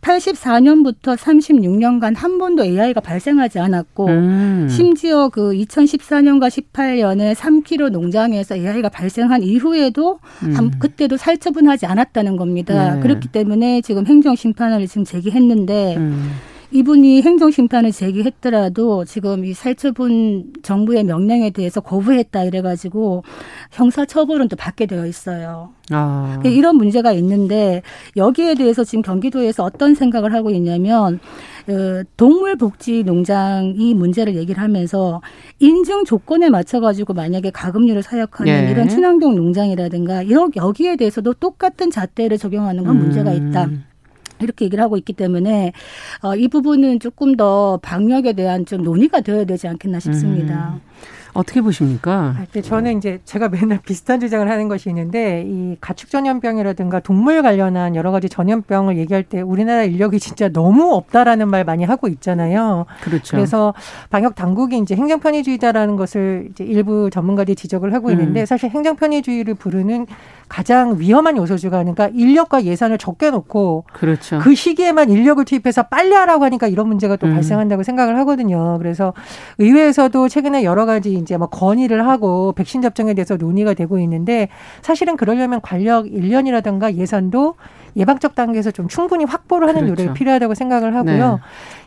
[0.01, 4.69] 84년부터 36년간 한 번도 AI가 발생하지 않았고 음.
[4.71, 10.53] 심지어 그 2014년과 18년에 3kg 농장에서 AI가 발생한 이후에도 음.
[10.57, 12.95] 한, 그때도 살처분하지 않았다는 겁니다.
[12.95, 13.01] 네.
[13.01, 16.31] 그렇기 때문에 지금 행정 심판을 지금 제기했는데 음.
[16.71, 23.25] 이분이 행정심판을 제기했더라도 지금 이 살처분 정부의 명령에 대해서 거부했다 이래가지고
[23.73, 25.71] 형사처벌은 또 받게 되어 있어요.
[25.91, 26.37] 아.
[26.39, 27.83] 그러니까 이런 문제가 있는데
[28.17, 31.21] 여기에 대해서 지금 경기도에서 어떤 생각을 하고 있냐면
[31.69, 35.23] 어, 동물복지 농장 이 문제를 얘기를 하면서
[35.61, 38.71] 인증 조건에 맞춰가지고 만약에 가금류를 사육하는 예.
[38.71, 43.01] 이런 친환경 농장이라든가 이런 여기에 대해서도 똑같은 잣대를 적용하는 건 음.
[43.01, 43.69] 문제가 있다.
[44.41, 45.73] 이렇게 얘기를 하고 있기 때문에
[46.23, 50.75] 어, 이 부분은 조금 더 방역에 대한 좀 논의가 되어야 되지 않겠나 싶습니다.
[50.75, 50.89] 음.
[51.35, 52.35] 어떻게 보십니까?
[52.53, 57.95] 네, 저는 이제 제가 맨날 비슷한 주장을 하는 것이 있는데 이 가축 전염병이라든가 동물 관련한
[57.95, 62.87] 여러 가지 전염병을 얘기할 때 우리나라 인력이 진짜 너무 없다라는 말 많이 하고 있잖아요.
[63.03, 63.37] 그렇죠.
[63.37, 63.75] 그래서
[64.11, 68.47] 방역 당국이 이제 행정 편의주의다라는 것을 이제 일부 전문가들이 지적을 하고 있는데 음.
[68.47, 70.07] 사실 행정 편의주의를 부르는
[70.49, 74.39] 가장 위험한 요소 중 하나가 인력과 예산을 적게 놓고 그렇죠.
[74.39, 77.35] 그 시기에만 인력을 투입해서 빨리 하라고 하니까 이런 문제가 또 음.
[77.35, 78.79] 발생한다고 생각을 하거든요.
[78.79, 79.13] 그래서
[79.59, 84.49] 의회에서도 최근에 여러 가지 이제 뭐 건의를 하고 백신 접종에 대해서 논의가 되고 있는데
[84.83, 87.55] 사실은 그러려면 관력 인련이라든가 예산도
[87.99, 90.03] 예방적 단계에서 좀 충분히 확보를 하는 그렇죠.
[90.03, 91.33] 노력이 필요하다고 생각을 하고요.
[91.33, 91.39] 네.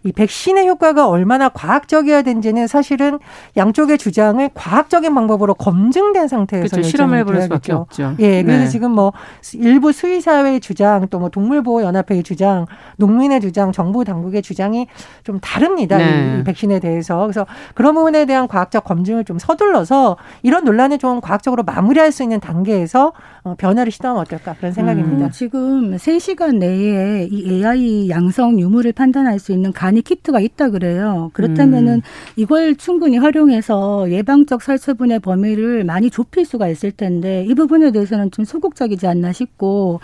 [0.04, 3.20] 이 백신의 효과가 얼마나 과학적이어야 되는지는 사실은
[3.56, 6.90] 양쪽의 주장을 과학적인 방법으로 검증된 상태에서 그렇죠.
[6.90, 8.16] 실험을 해볼 수밖에 없죠.
[8.20, 8.70] 예, 그래서 네.
[8.70, 9.14] 지금 뭐
[9.54, 12.66] 일부 수의사회의 주장, 또 뭐 동물보호연합회의 주장,
[12.98, 14.88] 농민의 주장, 정부 당국의 주장이
[15.24, 15.98] 좀 다릅니다.
[15.98, 16.40] 네.
[16.40, 17.46] 이 백신에 대해서 그래서
[17.76, 23.14] 그런 부분에 대한 과학적 검증을 좀 서둘러서 이런 논란을 좀 과학적으로 마무리할 수 있는 단계에서
[23.44, 25.26] 어, 변화를 시도하면 어떨까 그런 생각입니다.
[25.26, 31.30] 음, 지금 3시간 내에 이 AI 양성 유무를 판단할 수 있는 간이 키트가 있다 그래요.
[31.34, 32.02] 그렇다면은 음.
[32.36, 38.46] 이걸 충분히 활용해서 예방적 살처분의 범위를 많이 좁힐 수가 있을 텐데 이 부분에 대해서는 좀
[38.46, 40.00] 소극적이지 않나 싶고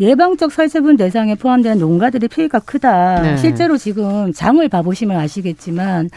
[0.00, 3.20] 예방적 살처분 대상에 포함된 농가들의 피해가 크다.
[3.22, 3.36] 네.
[3.36, 6.08] 실제로 지금 장을 봐보시면 아시겠지만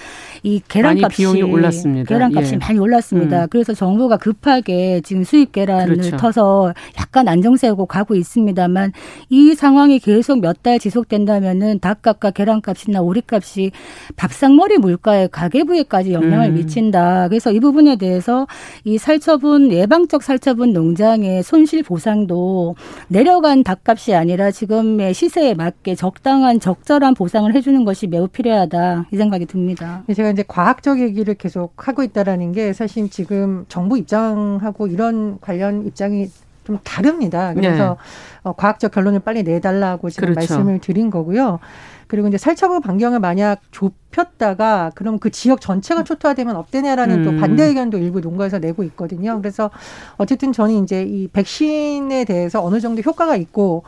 [0.44, 2.08] 이 계란값이 비용이 올랐습니다.
[2.08, 2.58] 계란값이 예.
[2.58, 3.44] 많이 올랐습니다.
[3.44, 3.48] 음.
[3.50, 6.16] 그래서 정부가 급하게 지금 수입 계란을 그렇죠.
[6.16, 8.94] 터서 약간 안정세우고 가고 있습니다만
[9.30, 13.72] 이 상황이 계속 몇 달 지속된다면은 닭값과 계란값이나 오리값이
[14.16, 16.56] 밥상머리 물가에 가계부에까지 영향을 음.
[16.56, 17.28] 미친다.
[17.28, 18.48] 그래서 이 부분에 대해서
[18.84, 22.76] 이 살처분 예방적 살처분 농장의 손실 보상도
[23.10, 29.46] 내려간 닭값이 아니라 지금의 시세에 맞게 적당한 적절한 보상을 해주는 것이 매우 필요하다 이 생각이
[29.46, 30.04] 듭니다.
[30.16, 36.28] 제가 이제 과학적 얘기를 계속 하고 있다라는 게 사실 지금 정부 입장하고 이런 관련 입장이
[36.66, 37.54] 좀 다릅니다.
[37.54, 37.96] 그래서 네.
[38.44, 40.54] 어, 과학적 결론을 빨리 내달라고 지금 그렇죠.
[40.54, 41.60] 말씀을 드린 거고요.
[42.08, 47.24] 그리고 이제 살처분 반경을 만약 좁혔다가 그럼 그 지역 전체가 초토화되면 어때냐라는 음.
[47.24, 49.40] 또 반대 의견도 일부 농가에서 내고 있거든요.
[49.40, 49.72] 그래서
[50.18, 53.84] 어쨌든 저는 이제 이 백신에 대해서 어느 정도 효과가 있고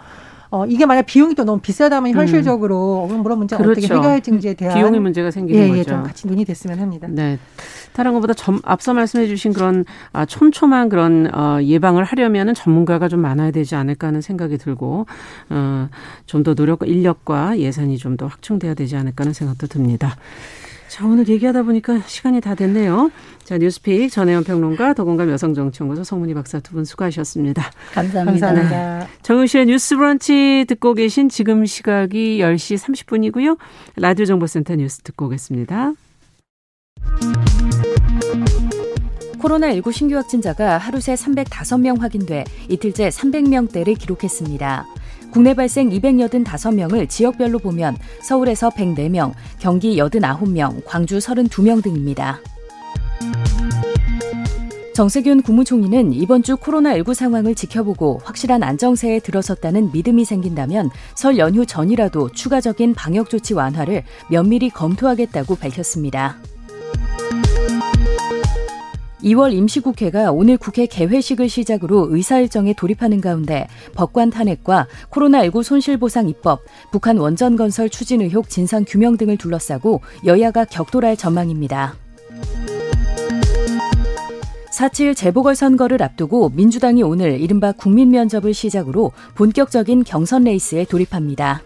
[0.50, 2.18] 어, 이게 만약 비용이 또 너무 비싸다면 음.
[2.18, 3.24] 현실적으로 음.
[3.24, 3.80] 그런 문제가 그렇죠.
[3.80, 5.80] 어떻게 해결할지에 대한 비용의 문제가 생기는 예, 거죠.
[5.80, 7.08] 예, 좀 같이 논의됐으면 합니다.
[7.10, 7.38] 네.
[7.94, 13.22] 다른 것보다 점, 앞서 말씀해 주신 그런 아, 촘촘한 그런 어, 예방을 하려면은 전문가가 좀
[13.22, 15.06] 많아야 되지 않을까 하는 생각이 들고
[15.50, 15.90] 어,
[16.26, 20.16] 좀 더 노력과 인력과 예산이 좀 더 확충돼야 되지 않을까 하는 생각도 듭니다.
[20.88, 23.12] 자, 오늘 얘기하다 보니까 시간이 다 됐네요.
[23.44, 27.62] 자, 뉴스픽 전혜연 평론가, 더공감 여성정치연구소 송문희 박사 두 분 수고하셨습니다.
[27.94, 28.48] 감사합니다.
[28.48, 29.00] 감사합니다.
[29.00, 29.08] 네.
[29.22, 33.58] 정은실의 뉴스 브런치 듣고 계신 지금 시각이 10시 30분이고요.
[33.98, 35.92] 라디오 정보센터 뉴스 듣고 오겠습니다.
[39.40, 44.86] 코로나19 신규 확진자가 하루 새 305명 확인돼 이틀째 300명대를 기록했습니다.
[45.32, 52.40] 국내 발생 285명을 지역별로 보면 서울에서 104명, 경기 89명, 광주 32명 등입니다.
[54.96, 62.32] 정세균 국무총리는 이번 주 코로나19 상황을 지켜보고 확실한 안정세에 들어섰다는 믿음이 생긴다면 설 연휴 전이라도
[62.32, 66.38] 추가적인 방역 조치 완화를 면밀히 검토하겠다고 밝혔습니다.
[69.28, 76.62] 2월 임시국회가 오늘 국회 개회식을 시작으로 의사일정에 돌입하는 가운데 법관 탄핵과 코로나19 손실보상 입법,
[76.92, 81.96] 북한 원전 건설 추진 의혹 진상 규명 등을 둘러싸고 여야가 격돌할 전망입니다.
[84.72, 91.64] 4.7 재보궐선거를 앞두고 민주당이 오늘 이른바 국민면접을 시작으로 본격적인 경선 레이스에 돌입합니다.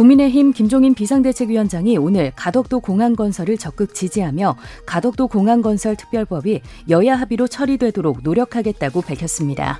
[0.00, 7.46] 국민의힘 김종인 비상대책위원장이 오늘 가덕도 공항 건설을 적극 지지하며 가덕도 공항 건설 특별법이 여야 합의로
[7.46, 9.78] 처리되도록 노력하겠다고 밝혔습니다.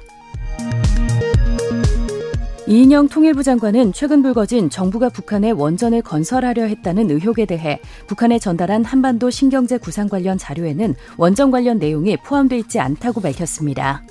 [2.66, 9.30] 이인영 통일부 장관은 최근 불거진 정부가 북한에 원전을 건설하려 했다는 의혹에 대해 북한에 전달한 한반도
[9.30, 14.02] 신경제 구상 관련 자료에는 원전 관련 내용이 포함되어 있지 않다고 밝혔습니다.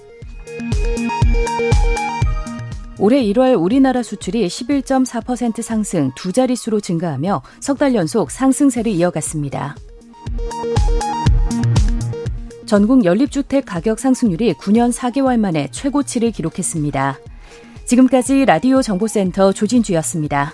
[2.99, 9.75] 올해 1월 우리나라 수출이 11.4% 상승 두 자릿수로 증가하며 석 달 연속 상승세를 이어갔습니다.
[12.65, 17.17] 전국 연립주택 가격 상승률이 9년 4개월 만에 최고치를 기록했습니다.
[17.85, 20.53] 지금까지 라디오 정보센터 조진주였습니다.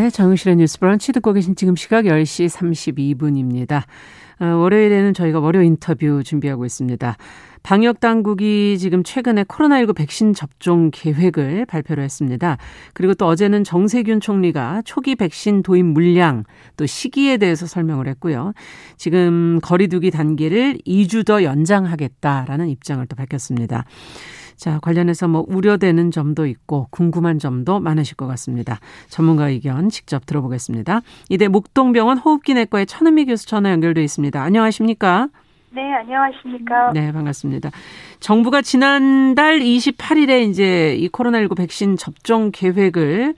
[0.00, 3.82] 네, 정용실의 뉴스 브런치 듣고 계신 지금 시각 10시 32분입니다.
[4.40, 7.18] 어, 월요일에는 저희가 월요 인터뷰 준비하고 있습니다.
[7.62, 12.56] 방역 당국이 지금 최근에 코로나19 백신 접종 계획을 발표를 했습니다.
[12.94, 16.44] 그리고 또 어제는 정세균 총리가 초기 백신 도입 물량
[16.78, 18.54] 또 시기에 대해서 설명을 했고요.
[18.96, 23.84] 지금 거리두기 단계를 2주 더 연장하겠다라는 입장을 또 밝혔습니다.
[24.60, 28.78] 자, 관련해서 뭐 우려되는 점도 있고 궁금한 점도 많으실 것 같습니다.
[29.08, 31.00] 전문가 의견 직접 들어보겠습니다.
[31.30, 34.38] 이대 목동병원 호흡기내과의 천은미 교수 전화 연결돼 있습니다.
[34.38, 35.28] 안녕하십니까?
[35.70, 36.92] 네, 안녕하십니까.
[36.92, 37.70] 네, 반갑습니다.
[38.20, 43.34] 정부가 지난달 28일에 이제 이 코로나19 백신 접종 계획을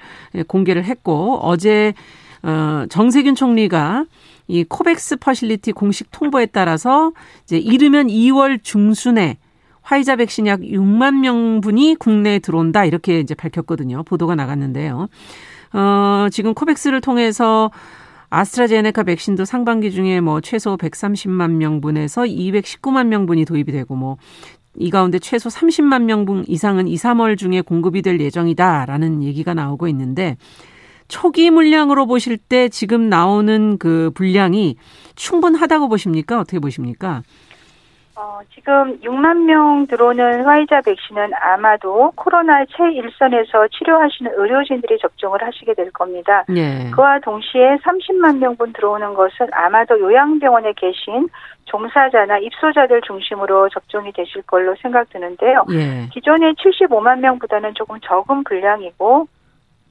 [0.49, 1.95] 공개를 했고 어제
[2.43, 4.07] 어 정세균 총리가
[4.49, 7.13] 이 코백스 Facility 공식 통보에 따라서
[7.45, 9.37] 이제 이르면 2월 중순에
[9.83, 14.03] 화이자 백신 약 6만 명분이 국내에 들어온다 이렇게 이제 밝혔거든요.
[14.05, 15.09] 보도가 나갔는데요.
[15.75, 17.71] 어, 지금 코백스를 통해서
[18.31, 24.17] 아스트라제네카 백신도 상반기 중에 뭐 최소 130만 명분에서 219만 명분이 도입이 되고 뭐
[24.77, 30.37] 이 가운데 최소 30만 명분 이상은 2, 3월 중에 공급이 될 예정이다라는 얘기가 나오고 있는데
[31.09, 34.77] 초기 물량으로 보실 때 지금 나오는 그 분량이
[35.15, 36.41] 충분하다고 보십니까?
[36.41, 37.23] 어떻게 보십니까?
[38.15, 45.91] 어, 지금 6만 명 들어오는 화이자 백신은 아마도 코로나 최일선에서 치료하시는 의료진들이 접종을 하시게 될
[45.93, 46.45] 겁니다.
[46.55, 46.91] 예.
[46.91, 51.29] 그와 동시에 30만 명분 들어오는 것은 아마도 요양병원에 계신
[51.65, 55.65] 종사자나 입소자들 중심으로 접종이 되실 걸로 생각드는데요.
[55.71, 56.09] 예.
[56.13, 59.27] 기존의 75만 명보다는 조금 적은 분량이고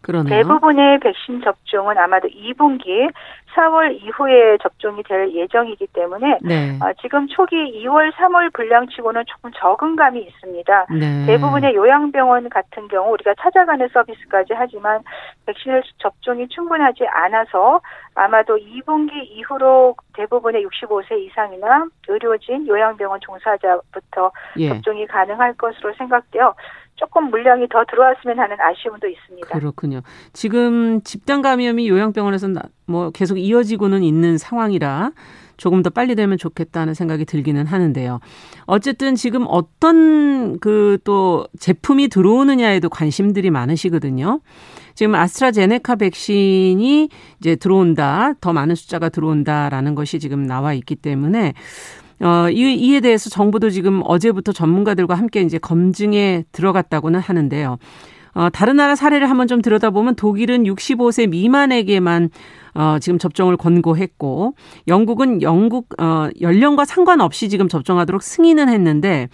[0.02, 0.36] 그러네요.
[0.36, 3.12] 대부분의 백신 접종은 아마도 2분기
[3.56, 6.78] 4월 이후에 접종이 될 예정이기 때문에 네.
[6.82, 10.86] 어, 지금 초기 2월, 3월 분량치고는 조금 적은 감이 있습니다.
[11.00, 11.26] 네.
[11.26, 15.02] 대부분의 요양병원 같은 경우 우리가 찾아가는 서비스까지 하지만
[15.46, 17.82] 백신을 접종이 충분하지 않아서
[18.16, 24.70] 아마도 2분기 이후로 대부분의 65세 이상이나 의료진, 요양병원 종사자부터 예.
[24.70, 26.56] 접종이 가능할 것으로 생각되어
[27.02, 29.58] 조금 물량이 더 들어왔으면 하는 아쉬움도 있습니다.
[29.58, 30.02] 그렇군요.
[30.34, 32.48] 지금 집단 감염이 요양병원에서
[32.86, 35.12] 뭐 계속 이어지고는 있는 상황이라
[35.58, 38.20] 조금 더 빨리 되면 좋겠다는 생각이 들기는 하는데요.
[38.66, 44.42] 어쨌든 지금 어떤 그 또 제품이 들어오느냐에도 관심들이 많으시거든요.
[44.94, 47.10] 지금 아스트라제네카 백신이
[47.40, 51.54] 이제 들어온다, 더 많은 숫자가 들어온다라는 것이 지금 나와 있기 때문에
[52.22, 57.78] 어, 이, 이에 대해서 정부도 지금 어제부터 전문가들과 함께 이제 검증에 들어갔다고는 하는데요.
[58.34, 62.30] 어, 다른 나라 사례를 한번 좀 들여다보면 독일은 65세 미만에게만
[62.76, 64.54] 어, 지금 접종을 권고했고
[64.88, 69.28] 영국은 영국 어, 연령과 상관없이 지금 접종하도록 승인은 했는데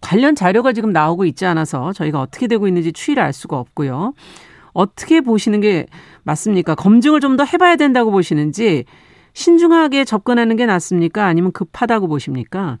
[0.00, 4.14] 관련 자료가 지금 나오고 있지 않아서 저희가 어떻게 되고 있는지 추이를 알 수가 없고요.
[4.72, 5.86] 어떻게 보시는 게
[6.22, 6.74] 맞습니까?
[6.76, 8.84] 검증을 좀 더 해봐야 된다고 보시는지
[9.38, 11.24] 신중하게 접근하는 게 낫습니까?
[11.24, 12.78] 아니면 급하다고 보십니까?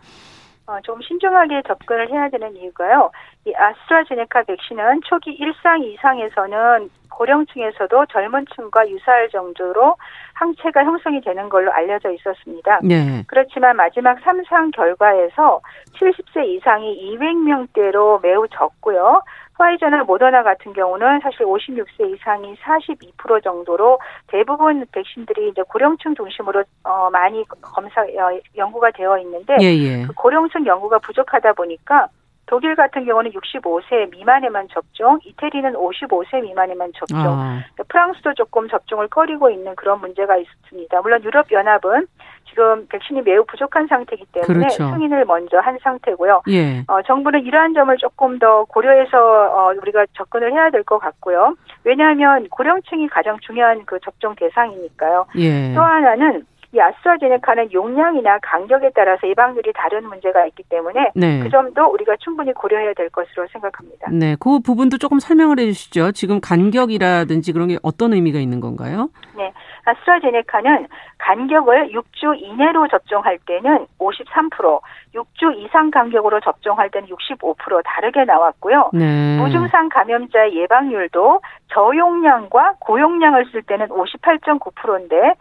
[0.66, 3.10] 어, 좀 신중하게 접근을 해야 되는 이유가요.
[3.46, 9.96] 이 아스트라제네카 백신은 초기 일상 이상에서는 고령층에서도 젊은 층과 유사할 정도로
[10.34, 12.80] 항체가 형성이 되는 걸로 알려져 있었습니다.
[12.82, 13.24] 네.
[13.28, 15.60] 그렇지만 마지막 3상 결과에서
[15.94, 19.22] 70세 이상이 200명대로 매우 적고요.
[19.58, 27.10] 화이자나 모더나 같은 경우는 사실 56세 이상이 42% 정도로 대부분 백신들이 이제 고령층 중심으로 어
[27.10, 30.06] 많이 검사 어, 연구가 되어 있는데 예, 예.
[30.06, 32.08] 그 고령층 연구가 부족하다 보니까
[32.48, 37.62] 독일 같은 경우는 65세 미만에만 접종, 이태리는 55세 미만에만 접종, 아.
[37.88, 41.00] 프랑스도 조금 접종을 꺼리고 있는 그런 문제가 있습니다.
[41.02, 42.06] 물론 유럽 연합은
[42.48, 44.88] 지금 백신이 매우 부족한 상태이기 때문에 그렇죠.
[44.90, 46.42] 승인을 먼저 한 상태고요.
[46.48, 46.80] 예.
[46.88, 51.54] 어, 정부는 이러한 점을 조금 더 고려해서 어, 우리가 접근을 해야 될 것 같고요.
[51.84, 55.26] 왜냐하면 고령층이 가장 중요한 그 접종 대상이니까요.
[55.36, 55.74] 예.
[55.74, 61.40] 또 하나는 이 아스트라제네카는 용량이나 간격에 따라서 예방률이 다른 문제가 있기 때문에 네.
[61.40, 64.10] 그 점도 우리가 충분히 고려해야 될 것으로 생각합니다.
[64.10, 66.12] 네, 그 부분도 조금 설명을 해주시죠.
[66.12, 69.08] 지금 간격이라든지 그런 게 어떤 의미가 있는 건가요?
[69.34, 69.50] 네,
[69.86, 74.80] 아스트라제네카는 간격을 6주 이내로 접종할 때는 53%,
[75.14, 78.90] 6주 이상 간격으로 접종할 때는 65% 다르게 나왔고요.
[78.92, 79.38] 네.
[79.38, 81.40] 무증상 감염자의 예방률도
[81.72, 85.34] 저용량과 고용량을 쓸 때는 58.9%인데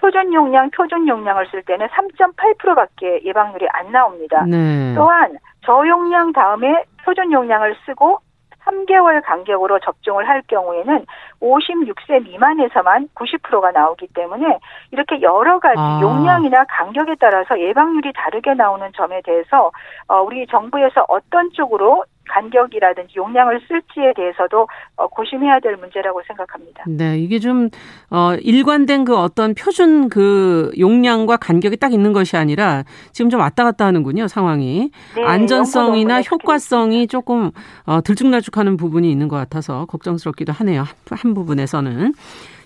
[0.00, 4.44] 표준 용량, 표준 용량을 쓸 때는 3.8%밖에 예방률이 안 나옵니다.
[4.48, 4.94] 네.
[4.94, 5.36] 또한
[5.66, 8.18] 저용량 다음에 표준 용량을 쓰고
[8.64, 11.04] 3개월 간격으로 접종을 할 경우에는
[11.40, 14.58] 56세 미만에서만 90%가 나오기 때문에
[14.90, 16.00] 이렇게 여러 가지 아.
[16.02, 19.70] 용량이나 간격에 따라서 예방률이 다르게 나오는 점에 대해서
[20.08, 26.84] 어, 우리 정부에서 어떤 쪽으로 간격이라든지 용량을 쓸지에 대해서도 어, 고심해야 될 문제라고 생각합니다.
[26.86, 27.68] 네, 이게 좀
[28.10, 33.64] 어, 일관된 그 어떤 표준 그 용량과 간격이 딱 있는 것이 아니라 지금 좀 왔다
[33.64, 37.50] 갔다 하는군요 상황이 네, 안전성이나 효과성이 조금
[37.86, 42.12] 어, 들쭉날쭉하는 부분이 있는 것 같아서 걱정스럽기도 하네요 한, 한 부분에서는.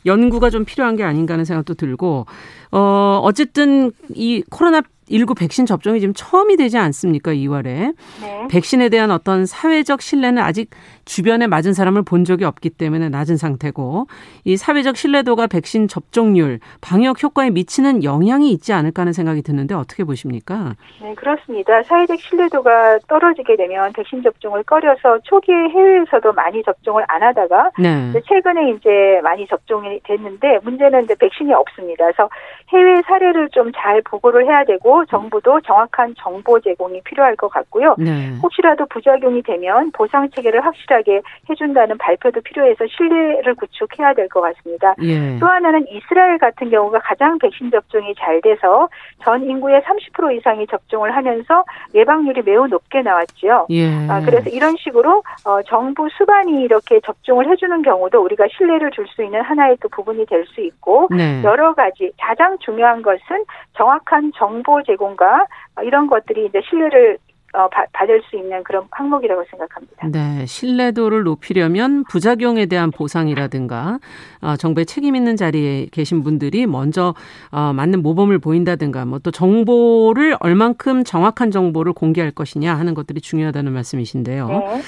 [0.07, 2.27] 연구가 좀 필요한 게 아닌가 하는 생각도 들고
[2.71, 7.33] 어 어쨌든 이 코로나 19 백신 접종이 지금 처음이 되지 않습니까?
[7.33, 7.95] 2월에.
[8.21, 8.49] 네.
[8.49, 10.71] 백신에 대한 어떤 사회적 신뢰는 아직
[11.05, 14.07] 주변에 맞은 사람을 본 적이 없기 때문에 낮은 상태고
[14.45, 20.05] 이 사회적 신뢰도가 백신 접종률, 방역 효과에 미치는 영향이 있지 않을까 하는 생각이 드는데 어떻게
[20.05, 20.75] 보십니까?
[21.03, 21.83] 네, 그렇습니다.
[21.83, 28.13] 사회적 신뢰도가 떨어지게 되면 백신 접종을 꺼려서 초기에 해외에서도 많이 접종을 안 하다가 네.
[28.27, 32.05] 최근에 이제 많이 접종이 됐는데 문제는 이제 백신이 없습니다.
[32.05, 32.31] 그래서
[32.73, 37.97] 해외 사례를 좀 잘 보고를 해야 되고 정부도 정확한 정보 제공이 필요할 것 같고요.
[37.99, 38.35] 네.
[38.43, 44.95] 혹시라도 부작용이 되면 보상 체계를 확실하게 확실하게 해준다는 발표도 필요해서 신뢰를 구축해야 될 것 같습니다.
[45.03, 45.39] 예.
[45.39, 48.89] 또 하나는 이스라엘 같은 경우가 가장 백신 접종이 잘 돼서
[49.23, 53.67] 전 인구의 30% 이상이 접종을 하면서 예방률이 매우 높게 나왔죠.
[53.71, 53.91] 예.
[54.09, 59.23] 아, 그래서 이런 식으로 어, 정부 수반이 이렇게 접종을 해주는 경우도 우리가 신뢰를 줄 수
[59.23, 61.43] 있는 하나의 또 부분이 될 수 있고 네.
[61.45, 63.45] 여러 가지 가장 중요한 것은
[63.77, 65.45] 정확한 정보 제공과
[65.83, 67.19] 이런 것들이 이제 신뢰를
[67.55, 70.09] 어, 받을 수 있는 그런 항목이라고 생각합니다.
[70.09, 73.99] 네, 신뢰도를 높이려면 부작용에 대한 보상이라든가
[74.43, 77.15] 어, 정부의 책임 있는 자리에 계신 분들이 먼저
[77.51, 83.73] 어, 맞는 모범을 보인다든가 뭐 또 정보를 얼만큼 정확한 정보를 공개할 것이냐 하는 것들이 중요하다는
[83.73, 84.49] 말씀이신데요.
[84.49, 84.83] 네.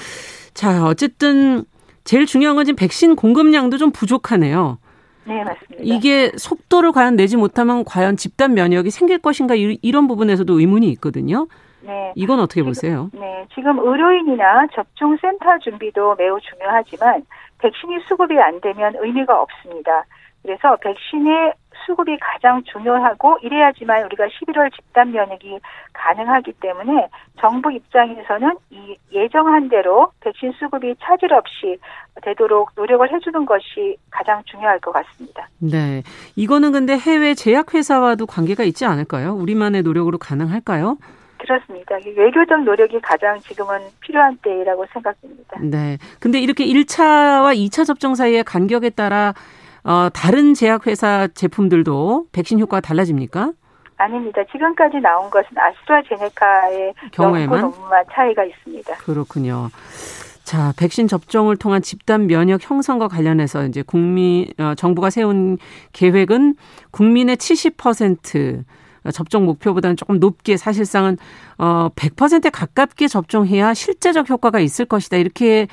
[0.53, 1.65] 자, 어쨌든
[2.03, 4.77] 제일 중요한 건 지금 백신 공급량도 좀 부족하네요.
[5.25, 5.83] 네, 맞습니다.
[5.83, 11.47] 이게 속도를 과연 내지 못하면 과연 집단 면역이 생길 것인가 이런 부분에서도 의문이 있거든요.
[11.81, 12.13] 네.
[12.15, 13.09] 이건 어떻게 지금, 보세요?
[13.13, 13.45] 네.
[13.53, 17.23] 지금 의료인이나 접종센터 준비도 매우 중요하지만
[17.59, 20.05] 백신이 수급이 안 되면 의미가 없습니다.
[20.43, 21.53] 그래서 백신의
[21.85, 25.59] 수급이 가장 중요하고 이래야지만 우리가 11월 집단 면역이
[25.93, 27.07] 가능하기 때문에
[27.39, 31.77] 정부 입장에서는 이 예정한 대로 백신 수급이 차질 없이
[32.23, 35.47] 되도록 노력을 해주는 것이 가장 중요할 것 같습니다.
[35.59, 36.03] 네.
[36.35, 39.33] 이거는 근데 해외 제약회사와도 관계가 있지 않을까요?
[39.35, 40.97] 우리만의 노력으로 가능할까요?
[41.37, 41.95] 그렇습니다.
[42.15, 45.59] 외교적 노력이 가장 지금은 필요한 때라고 생각됩니다.
[45.61, 45.97] 네.
[46.19, 49.33] 근데 이렇게 1차와 2차 접종 사이의 간격에 따라
[49.83, 53.53] 어, 다른 제약회사 제품들도 백신 효과가 달라집니까?
[53.97, 54.41] 아닙니다.
[54.51, 58.95] 지금까지 나온 것은 아스트라제네카의 경우에만 논문만 차이가 있습니다.
[58.97, 59.69] 그렇군요.
[60.43, 65.57] 자, 백신 접종을 통한 집단 면역 형성과 관련해서 이제 국민 어, 정부가 세운
[65.93, 66.55] 계획은
[66.91, 68.63] 국민의 70%
[69.11, 71.17] 접종 목표보다는 조금 높게 사실상은
[71.57, 75.17] 어 100%에 가깝게 접종해야 실제적 효과가 있을 것이다.
[75.17, 75.67] 이렇게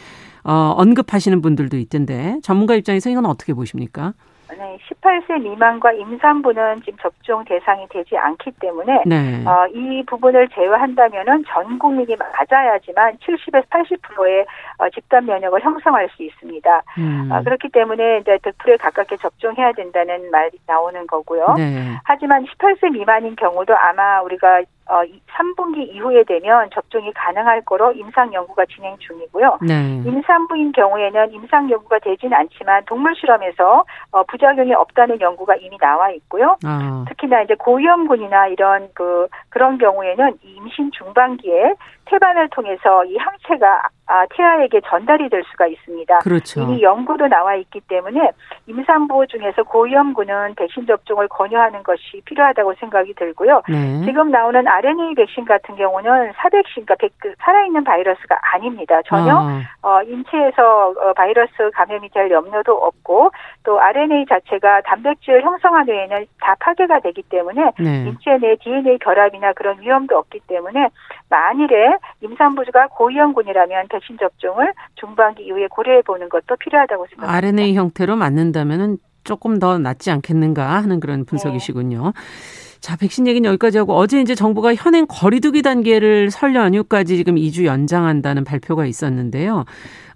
[0.45, 4.13] 어, 언급하시는 분들도 있던데 전문가 입장에서 이건 어떻게 보십니까?
[4.51, 9.45] 네, 18세 미만과 임산부는 지금 접종 대상이 되지 않기 때문에 네.
[9.47, 14.47] 어, 이 부분을 제외한다면은 전 국민이 맞아야지만 70에서 80%의
[14.79, 16.83] 어, 집단 면역을 형성할 수 있습니다.
[16.99, 17.29] 음.
[17.33, 21.55] 어, 그렇기 때문에 이제 100%에 가깝게 접종해야 된다는 말이 나오는 거고요.
[21.57, 21.97] 네.
[22.05, 25.01] 하지만 18세 미만인 경우도 아마 우리가 어,
[25.33, 29.59] 3분기 이후에 되면 접종이 가능할 거로 임상 연구가 진행 중이고요.
[29.63, 30.03] 네.
[30.05, 36.57] 임산부인 경우에는 임상 연구가 되지는 않지만 동물 실험에서 어, 부작용이 없다는 연구가 이미 나와 있고요.
[36.65, 37.05] 아.
[37.09, 41.75] 특히나 이제 고위험군이나 이런 그 그런 경우에는 임신 중반기에
[42.07, 46.19] 태반을 통해서 이 항체가 아, 태아에게 전달이 될 수가 있습니다.
[46.19, 46.61] 그렇죠.
[46.61, 48.33] 이미 연구도 나와 있기 때문에
[48.67, 53.63] 임산부 중에서 고위험군은 백신 접종을 권유하는 것이 필요하다고 생각이 들고요.
[53.67, 54.05] 네.
[54.05, 59.01] 지금 나오는 RNA 백신 같은 경우는 사백신, 그러니까 그 살아있는 바이러스가 아닙니다.
[59.07, 59.63] 전혀 아.
[59.81, 63.31] 어, 인체에서 어, 바이러스 감염이 될 염려도 없고
[63.63, 68.07] 또 RNA 자체가 단백질 형성한 외에는 다 파괴가 되기 때문에 네.
[68.07, 70.89] 인체 내 DNA 결합이나 그런 위험도 없기 때문에
[71.29, 77.37] 만일에 임산부가 고위험군이라면 백신 접종을 중반기 이후에 고려해 보는 것도 필요하다고 생각합니다.
[77.37, 82.13] RNA 형태로 맞는다면은 조금 더 낫지 않겠는가 하는 그런 분석이시군요.
[82.15, 82.64] 네.
[82.85, 87.65] 자, 백신 얘기는 여기까지 하고 어제 이제 정부가 현행 거리두기 단계를 설 연휴까지 지금 2주
[87.65, 89.65] 연장한다는 발표가 있었는데요.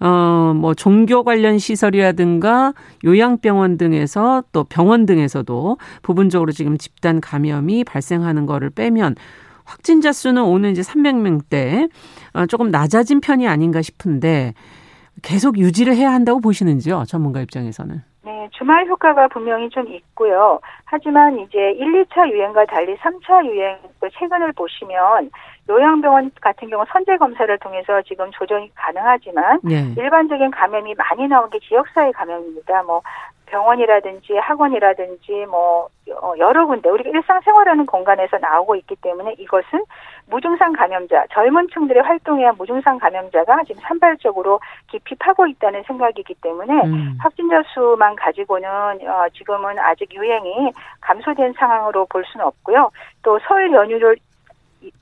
[0.01, 2.75] 어, 뭐 종교 관련 시설이라든가
[3.07, 9.15] 요양병원 등에서 또 병원 등에서도 부분적으로 지금 집단 감염이 발생하는 거를 빼면
[9.65, 11.89] 확진자 수는 오늘 이제 300명대
[12.35, 14.53] 어, 조금 낮아진 편이 아닌가 싶은데
[15.23, 17.05] 계속 유지를 해야 한다고 보시는지요?
[17.09, 18.03] 전문가 입장에서는.
[18.29, 20.61] 네, 주말 효과가 분명히 좀 있고요.
[20.85, 23.79] 하지만 이제 1, 2차 유행과 달리 3차 유행
[24.13, 25.31] 최근을 보시면
[25.67, 29.95] 요양병원 같은 경우 선제 검사를 통해서 지금 조정이 가능하지만 네.
[29.97, 32.83] 일반적인 감염이 많이 나온 게 지역사회 감염입니다.
[32.83, 33.01] 뭐
[33.49, 35.89] 병원이라든지 학원이라든지 뭐
[36.23, 39.85] 어, 여러 군데 우리가 일상생활하는 공간에서 나오고 있기 때문에 이것은
[40.27, 46.73] 무증상 감염자 젊은 층들의 활동에 한 무증상 감염자가 지금 산발적으로 깊이 파고 있다는 생각이기 때문에
[46.85, 47.17] 음.
[47.21, 52.91] 확진자 수만 가지고는 어, 지금은 아직 유행이 감소된 상황으로 볼 수는 없고요.
[53.23, 54.17] 또 설 연휴를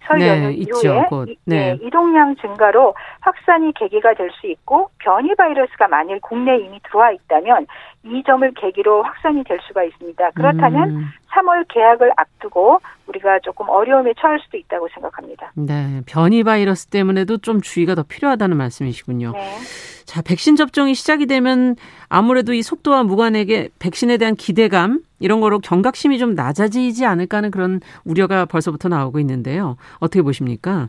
[0.06, 1.74] 설 네, 연휴 이후에 이, 네.
[1.74, 7.66] 네, 이동량 증가로 확산이 계기가 될 수 있고 변이 바이러스가 만일 국내에 이미 들어와 있다면
[8.06, 10.30] 이 점을 계기로 확산이 될 수가 있습니다.
[10.32, 11.06] 그렇다면 음.
[11.30, 15.52] 3월 계약을 앞두고 우리가 조금 어려움에 처할 수도 있다고 생각합니다.
[15.54, 19.32] 네, 변이 바이러스 때문에도 좀 주의가 더 필요하다는 말씀이시군요.
[19.32, 19.56] 네.
[20.04, 21.74] 자, 백신 접종이 시작이 되면
[22.08, 27.80] 아무래도 이 속도와 무관하게 백신에 대한 기대감 이런 거로 경각심이 좀 낮아지지 않을까 하는 그런
[28.04, 29.76] 우려가 벌써부터 나오고 있는데요.
[29.98, 30.88] 어떻게 보십니까?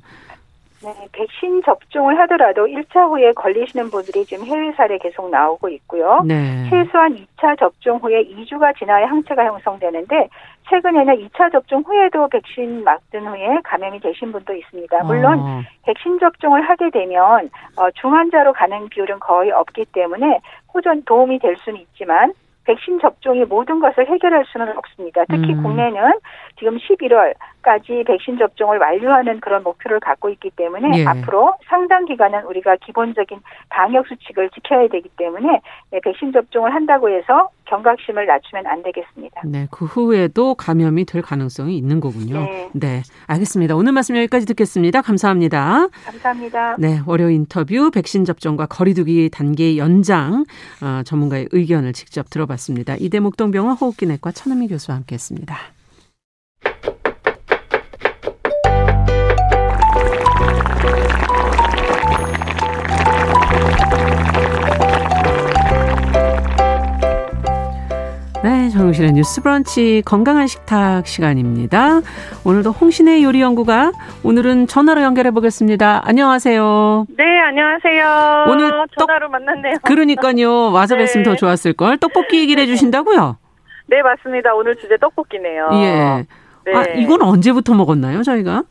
[0.84, 6.22] 네, 백신 접종을 하더라도 1차 후에 걸리시는 분들이 지금 해외 사례 계속 나오고 있고요.
[6.26, 6.70] 네.
[6.70, 10.30] 최소한 2차 접종 후에 2주가 지나야 항체가 형성되는데
[10.70, 15.04] 최근에는 2차 접종 후에도 백신 맞은 후에 감염이 되신 분도 있습니다.
[15.04, 15.62] 물론 어.
[15.84, 20.40] 백신 접종을 하게 되면 어, 중환자로 가는 비율은 거의 없기 때문에
[20.74, 22.34] 호전 도움이 될 수는 있지만
[22.68, 25.24] 백신 접종이 모든 것을 해결할 수는 없습니다.
[25.30, 25.64] 특히 음.
[25.64, 26.12] 국내는
[26.60, 31.06] 지금 11월까지 백신 접종을 완료하는 그런 목표를 갖고 있기 때문에 예.
[31.06, 33.40] 앞으로 상당 기간은 우리가 기본적인
[33.70, 35.62] 방역 수칙을 지켜야 되기 때문에
[35.92, 39.42] 네, 백신 접종을 한다고 해서 경각심을 낮추면 안 되겠습니다.
[39.46, 42.40] 네, 그 후에도 감염이 될 가능성이 있는 거군요.
[42.40, 42.70] 네.
[42.74, 43.76] 네, 알겠습니다.
[43.76, 45.02] 오늘 말씀 여기까지 듣겠습니다.
[45.02, 45.88] 감사합니다.
[46.06, 46.76] 감사합니다.
[46.80, 50.46] 네, 월요 인터뷰 백신 접종과 거리두기 단계 연장
[50.82, 52.96] 어, 전문가의 의견을 직접 들어봤습니다.
[53.00, 55.77] 이대 목동병원 호흡기내과 천은미 교수와 함께했습니다.
[68.48, 72.00] 네, 정용실의 뉴스 브런치 건강한 식탁 시간입니다.
[72.46, 73.92] 오늘도 홍신의 요리 연구가
[74.24, 76.02] 오늘은 전화로 연결해 보겠습니다.
[76.06, 77.08] 안녕하세요.
[77.18, 78.46] 네, 안녕하세요.
[78.48, 79.74] 오늘 전화로 떡, 만났네요.
[79.84, 80.72] 그러니까요.
[80.72, 81.04] 와서 네.
[81.04, 81.98] 뵀으면 더 좋았을 걸.
[81.98, 83.38] 떡볶이 얘기를 해 주신다고요?
[83.88, 84.56] 네, 맞습니다.
[84.56, 85.70] 오늘 주제 떡볶이네요.
[85.74, 86.26] 예.
[86.66, 86.74] 네.
[86.74, 88.64] 아, 이건 언제부터 먹었나요, 저희가?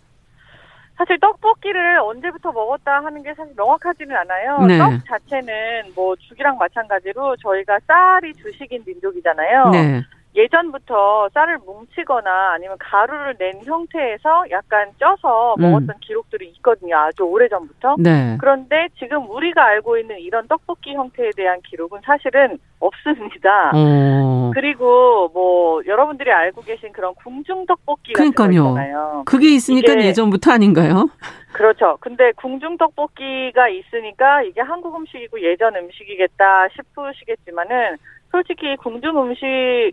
[0.97, 4.61] 사실 떡볶이를 언제부터 먹었다 하는 게 사실 명확하지는 않아요.
[4.66, 4.78] 네.
[4.78, 9.70] 떡 자체는 뭐 죽이랑 마찬가지로 저희가 쌀이 주식인 민족이잖아요.
[9.70, 10.03] 네.
[10.37, 15.62] 예전부터 쌀을 뭉치거나 아니면 가루를 낸 형태에서 약간 쪄서 음.
[15.62, 16.01] 먹었던 음.
[16.01, 16.97] 기록들이 있거든요.
[16.97, 17.97] 아주 오래 전부터.
[17.99, 18.37] 네.
[18.39, 23.72] 그런데 지금 우리가 알고 있는 이런 떡볶이 형태에 대한 기록은 사실은 없습니다.
[23.74, 24.51] 어.
[24.53, 29.22] 그리고 뭐 여러분들이 알고 계신 그런 궁중 떡볶이가 있잖아요.
[29.24, 31.09] 그게 있으니까 예전부터 아닌가요?
[31.53, 31.97] 그렇죠.
[32.01, 37.97] 근데 궁중 떡볶이가 있으니까 이게 한국 음식이고 예전 음식이겠다 싶으시겠지만은
[38.37, 39.47] 솔직히 궁중 음식,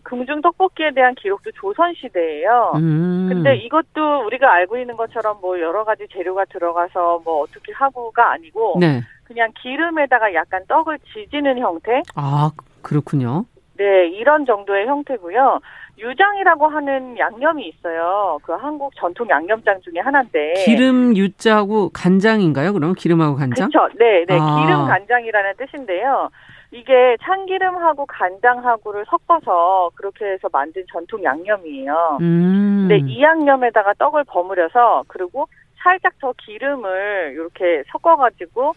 [0.04, 2.74] 궁중 떡볶이에 대한 기록도 조선 시대예요.
[2.76, 3.28] 음.
[3.30, 8.78] 근데 이것도 우리가 알고 있는 것처럼 뭐 여러 가지 재료가 들어가서 뭐 어떻게 하고가 아니고
[8.82, 9.02] 네.
[9.24, 12.02] 그냥 기름에다가 약간 떡을 지지는 형태.
[12.16, 13.46] 아 그렇군요.
[13.78, 15.62] 네, 이런 정도의 형태고요.
[15.98, 18.40] 유장이라고 하는 양념이 있어요.
[18.44, 20.54] 그 한국 전통 양념장 중에 하나인데.
[20.66, 22.74] 기름 유자하고 간장인가요?
[22.74, 23.70] 그럼 기름하고 간장?
[23.70, 23.94] 그렇죠.
[23.98, 24.38] 네, 네.
[24.38, 24.60] 아.
[24.60, 26.30] 기름 간장이라는 뜻인데요.
[26.74, 32.18] 이게 참기름하고 간장하고를 섞어서 그렇게 해서 만든 전통 양념이에요.
[32.20, 32.88] 음.
[32.88, 35.48] 근데 이 양념에다가 떡을 버무려서 그리고
[35.84, 38.74] 살짝 더 기름을 이렇게 섞어가지고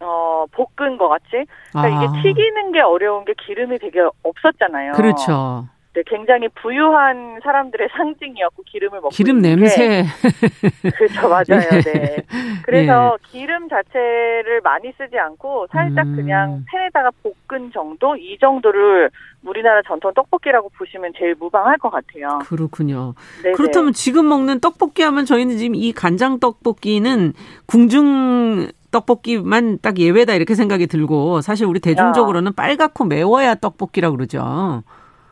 [0.00, 1.44] 어 볶은 것 같이.
[1.72, 2.04] 그러니까 아.
[2.04, 4.92] 이게 튀기는 게 어려운 게 기름이 되게 없었잖아요.
[4.92, 5.66] 그렇죠.
[5.94, 10.02] 네, 굉장히 부유한 사람들의 상징이었고 기름을 먹고 기름 냄새
[10.96, 11.80] 그렇죠 맞아요 예.
[11.80, 12.16] 네
[12.64, 13.28] 그래서 예.
[13.30, 16.16] 기름 자체를 많이 쓰지 않고 살짝 음.
[16.16, 19.08] 그냥 팬에다가 볶은 정도 이 정도를
[19.44, 23.14] 우리나라 전통 떡볶이라고 보시면 제일 무방할 것 같아요 그렇군요
[23.44, 23.54] 네네.
[23.54, 27.34] 그렇다면 지금 먹는 떡볶이 하면 저희는 지금 이 간장 떡볶이는
[27.66, 34.82] 궁중 떡볶이만 딱 예외다 이렇게 생각이 들고 사실 우리 대중적으로는 빨갛고 매워야 떡볶이라고 그러죠.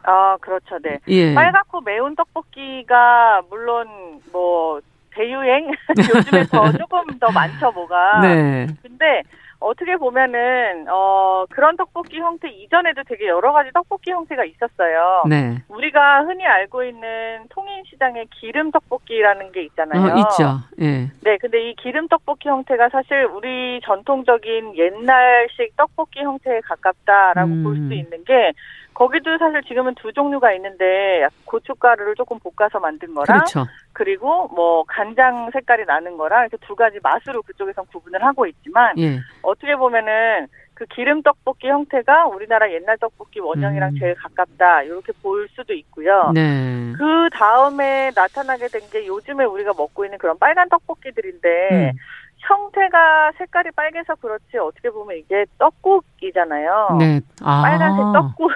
[0.05, 0.79] 아, 그렇죠.
[0.83, 0.99] 네.
[1.09, 1.35] 예.
[1.35, 4.81] 빨갛고 매운 떡볶이가 물론 뭐
[5.15, 5.71] 대유행
[6.15, 8.21] 요즘에 더 조금 더 많죠, 뭐가.
[8.21, 8.67] 네.
[8.83, 9.23] 근데
[9.63, 15.23] 어떻게 보면은 어 그런 떡볶이 형태 이전에도 되게 여러 가지 떡볶이 형태가 있었어요.
[15.29, 15.63] 네.
[15.69, 20.03] 우리가 흔히 알고 있는 통인 시장의 기름 떡볶이라는 게 있잖아요.
[20.03, 20.59] 어, 있죠.
[20.81, 21.09] 예.
[21.23, 27.63] 네, 근데 이 기름 떡볶이 형태가 사실 우리 전통적인 옛날식 떡볶이 형태에 가깝다라고 음.
[27.63, 28.53] 볼수 있는 게
[28.95, 33.67] 거기도 사실 지금은 두 종류가 있는데 고춧가루를 조금 볶아서 만든 거랑 그렇죠.
[33.93, 39.19] 그리고 뭐 간장 색깔이 나는 거랑 이렇게 두 가지 맛으로 그쪽에선 구분을 하고 있지만 예.
[39.43, 43.99] 어떻게 보면은 그 기름 떡볶이 형태가 우리나라 옛날 떡볶이 원형이랑 음.
[43.99, 46.31] 제일 가깝다 이렇게 볼 수도 있고요.
[46.35, 46.93] 네.
[46.97, 51.93] 그 다음에 나타나게 된 게 요즘에 우리가 먹고 있는 그런 빨간 떡볶이들인데 음.
[52.39, 56.97] 형태가 색깔이 빨개서 그렇지 어떻게 보면 이게 떡국이잖아요.
[56.99, 57.21] 네.
[57.43, 57.63] 아.
[57.63, 58.51] 빨간색 떡국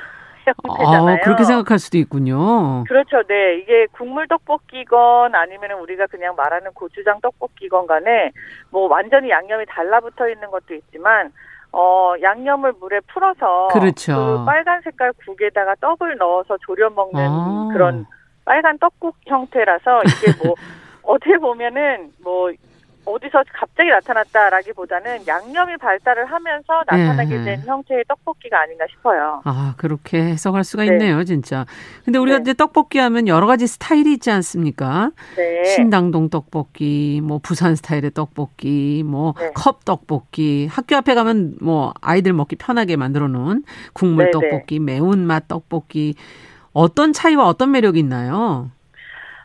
[0.46, 1.16] 형태잖아요.
[1.16, 2.84] 아, 그렇게 생각할 수도 있군요.
[2.84, 3.22] 그렇죠.
[3.24, 3.58] 네.
[3.58, 8.32] 이게 국물 떡볶이건 아니면 우리가 그냥 말하는 고추장 떡볶이건 간에
[8.70, 11.32] 뭐 완전히 양념이 달라붙어 있는 것도 있지만
[11.72, 14.38] 어, 양념을 물에 풀어서 그렇죠.
[14.38, 17.68] 그 빨간 색깔 국에다가 떡을 넣어서 졸여 먹는 아.
[17.72, 18.06] 그런
[18.44, 20.54] 빨간 떡국 형태라서 이게 뭐
[21.02, 22.50] 어떻게 보면은 뭐
[23.06, 27.44] 어디서 갑자기 나타났다라기보다는 양념이 발달을 하면서 나타나게 네.
[27.44, 29.42] 된 형태의 떡볶이가 아닌가 싶어요.
[29.44, 30.90] 아 그렇게 해석할 수가 네.
[30.92, 31.64] 있네요, 진짜.
[32.04, 32.42] 근데 우리가 네.
[32.42, 35.12] 이제 떡볶이 하면 여러 가지 스타일이 있지 않습니까?
[35.36, 35.64] 네.
[35.64, 39.84] 신당동 떡볶이, 뭐 부산 스타일의 떡볶이, 뭐컵 네.
[39.84, 46.14] 떡볶이, 학교 앞에 가면 뭐 아이들 먹기 편하게 만들어 놓은 국물 네, 떡볶이, 매운맛 떡볶이.
[46.72, 48.70] 어떤 차이와 어떤 매력이 있나요?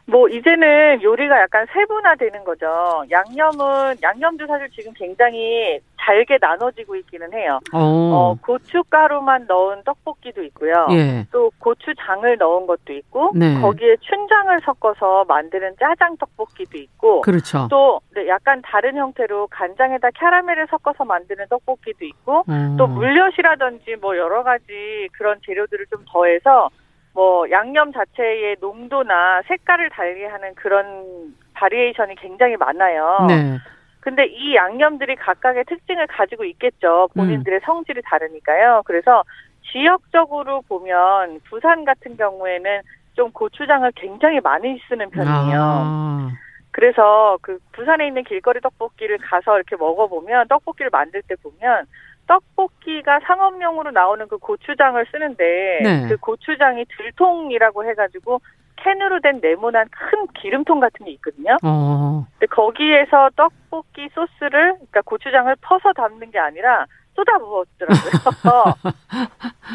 [0.05, 3.03] 뭐 이제는 요리가 약간 세분화되는 거죠.
[3.09, 7.59] 양념은 양념도 사실 지금 굉장히 잘게 나눠지고 있기는 해요.
[7.73, 10.87] 어, 어 고춧가루만 넣은 떡볶이도 있고요.
[10.91, 11.25] 예.
[11.31, 13.59] 또 고추장을 넣은 것도 있고 네.
[13.61, 17.67] 거기에 춘장을 섞어서 만드는 짜장 떡볶이도 있고 그렇죠.
[17.69, 22.75] 또 네, 약간 다른 형태로 간장에다 캐러멜을 섞어서 만드는 떡볶이도 있고 음.
[22.77, 26.69] 또 물엿이라든지 뭐 여러 가지 그런 재료들을 좀 더해서
[27.13, 33.25] 뭐 양념 자체의 농도나 색깔을 달리 하는 그런 바리에이션이 굉장히 많아요.
[33.27, 33.57] 네.
[33.99, 37.09] 근데 이 양념들이 각각의 특징을 가지고 있겠죠.
[37.13, 37.65] 본인들의 음.
[37.65, 38.81] 성질이 다르니까요.
[38.85, 39.23] 그래서
[39.71, 42.81] 지역적으로 보면 부산 같은 경우에는
[43.13, 45.59] 좀 고추장을 굉장히 많이 쓰는 편이에요.
[45.61, 46.31] 아.
[46.71, 51.85] 그래서 그 부산에 있는 길거리 떡볶이를 가서 이렇게 먹어보면 떡볶이를 만들 때 보면
[52.31, 56.07] 떡볶이가 상업용으로 나오는 그 고추장을 쓰는데 네.
[56.07, 58.39] 그 고추장이 들통이라고 해가지고
[58.77, 61.57] 캔으로 된 네모난 큰 기름통 같은 게 있거든요.
[61.61, 62.25] 어.
[62.39, 68.11] 근데 거기에서 떡볶이 소스를 그러니까 고추장을 퍼서 담는 게 아니라 쏟아 부었더라고요.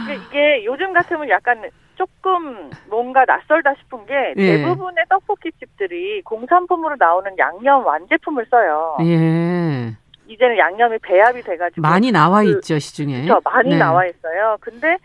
[0.05, 1.63] 이게, 이게 요즘 같으면 약간
[1.97, 4.57] 조금 뭔가 낯설다 싶은 게 예.
[4.59, 8.97] 대부분의 떡볶이 집들이 공산품으로 나오는 양념 완제품을 써요.
[9.03, 9.93] 예.
[10.29, 13.23] 이제는 양념이 배합이 돼가지고 많이 나와 그- 있죠, 시중에.
[13.23, 13.41] 그렇죠.
[13.45, 13.79] 많이 네.
[13.79, 14.57] 나와 있어요.
[14.61, 14.97] 근데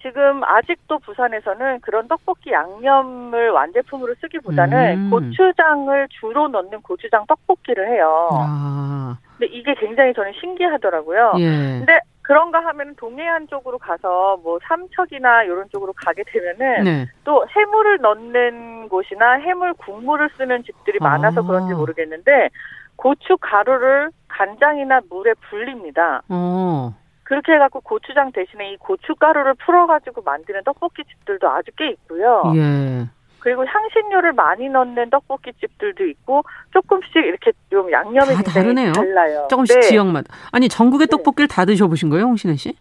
[0.00, 5.10] 지금 아직도 부산에서는 그런 떡볶이 양념을 완제품으로 쓰기보다는 음.
[5.10, 8.28] 고추장을 주로 넣는 고추장 떡볶이를 해요.
[8.32, 9.18] 아.
[9.36, 11.32] 근데 이게 굉장히 저는 신기하더라고요.
[11.38, 11.44] 예.
[11.78, 17.06] 근데 그런가 하면 동해안 쪽으로 가서 뭐 삼척이나 이런 쪽으로 가게 되면은 네.
[17.24, 21.44] 또 해물을 넣는 곳이나 해물 국물을 쓰는 집들이 많아서 아.
[21.44, 22.50] 그런지 모르겠는데
[22.98, 26.22] 고추 가루를 간장이나 물에 불립니다.
[26.28, 26.94] 어.
[27.22, 32.42] 그렇게 해갖고 고추장 대신에 이 고춧가루를 풀어가지고 만드는 떡볶이 집들도 아주 꽤 있고요.
[32.56, 33.06] 예.
[33.38, 36.42] 그리고 향신료를 많이 넣는 떡볶이 집들도 있고
[36.72, 38.92] 조금씩 이렇게 좀 양념이 다 굉장히 다르네요.
[38.92, 39.46] 달라요.
[39.48, 39.86] 조금씩 네.
[39.88, 40.34] 지역마다.
[40.50, 41.10] 아니, 전국의 네.
[41.16, 42.74] 떡볶이를 다 드셔보신 거예요, 홍신혜 씨?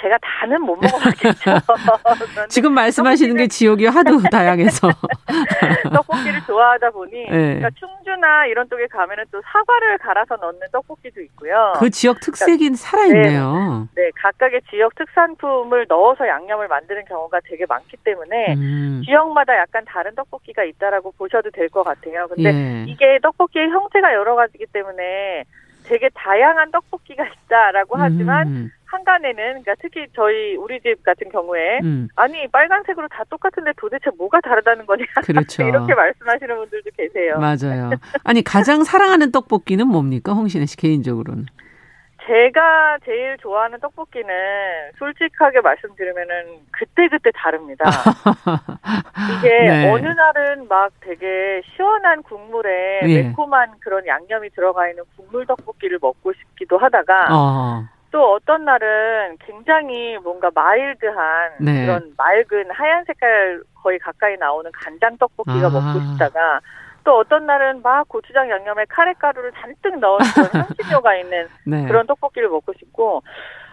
[0.00, 1.50] 제가 다는 못 먹어봤겠죠.
[2.48, 4.88] 지금 말씀하시는 게 지역이 하도 다양해서.
[5.92, 7.26] 떡볶이를 좋아하다 보니 네.
[7.30, 11.74] 그러니까 충주나 이런 쪽에 가면은 또 사과를 갈아서 넣는 떡볶이도 있고요.
[11.78, 13.88] 그 지역 특색이 살아있네요.
[13.94, 19.02] 네, 각각의 지역 특산품을 넣어서 양념을 만드는 경우가 되게 많기 때문에 음.
[19.04, 22.26] 지역마다 약간 다른 떡볶이가 있다라고 보셔도 될 것 같아요.
[22.28, 22.84] 근데 예.
[22.88, 25.44] 이게 떡볶이의 형태가 여러 가지기 때문에
[25.88, 28.70] 되게 다양한 떡볶이가 있다라고 하지만 음.
[28.84, 32.08] 한간에는 그러니까 특히 저희 우리 집 같은 경우에 음.
[32.16, 35.62] 아니 빨간색으로 다 똑같은데 도대체 뭐가 다르다는 거냐 그렇죠.
[35.62, 37.38] 이렇게 말씀하시는 분들도 계세요.
[37.38, 37.90] 맞아요.
[38.24, 41.46] 아니, 가장 사랑하는 떡볶이는 뭡니까, 홍신혜 씨 개인적으로는?
[42.28, 44.28] 제가 제일 좋아하는 떡볶이는
[44.98, 47.84] 솔직하게 말씀드리면은 그때그때 다릅니다.
[49.40, 49.90] 이게 네.
[49.90, 53.22] 어느 날은 막 되게 시원한 국물에 예.
[53.22, 57.84] 매콤한 그런 양념이 들어가 있는 국물 떡볶이를 먹고 싶기도 하다가 어.
[58.10, 61.86] 또 어떤 날은 굉장히 뭔가 마일드한 네.
[61.86, 65.70] 그런 맑은 하얀 색깔 거의 가까이 나오는 간장 떡볶이가 아.
[65.70, 66.60] 먹고 싶다가
[67.08, 71.86] 또 어떤 날은 막 고추장 양념에 카레가루를 잔뜩 넣은 그런 향신료가 있는 네.
[71.86, 73.22] 그런 떡볶이를 먹고 싶고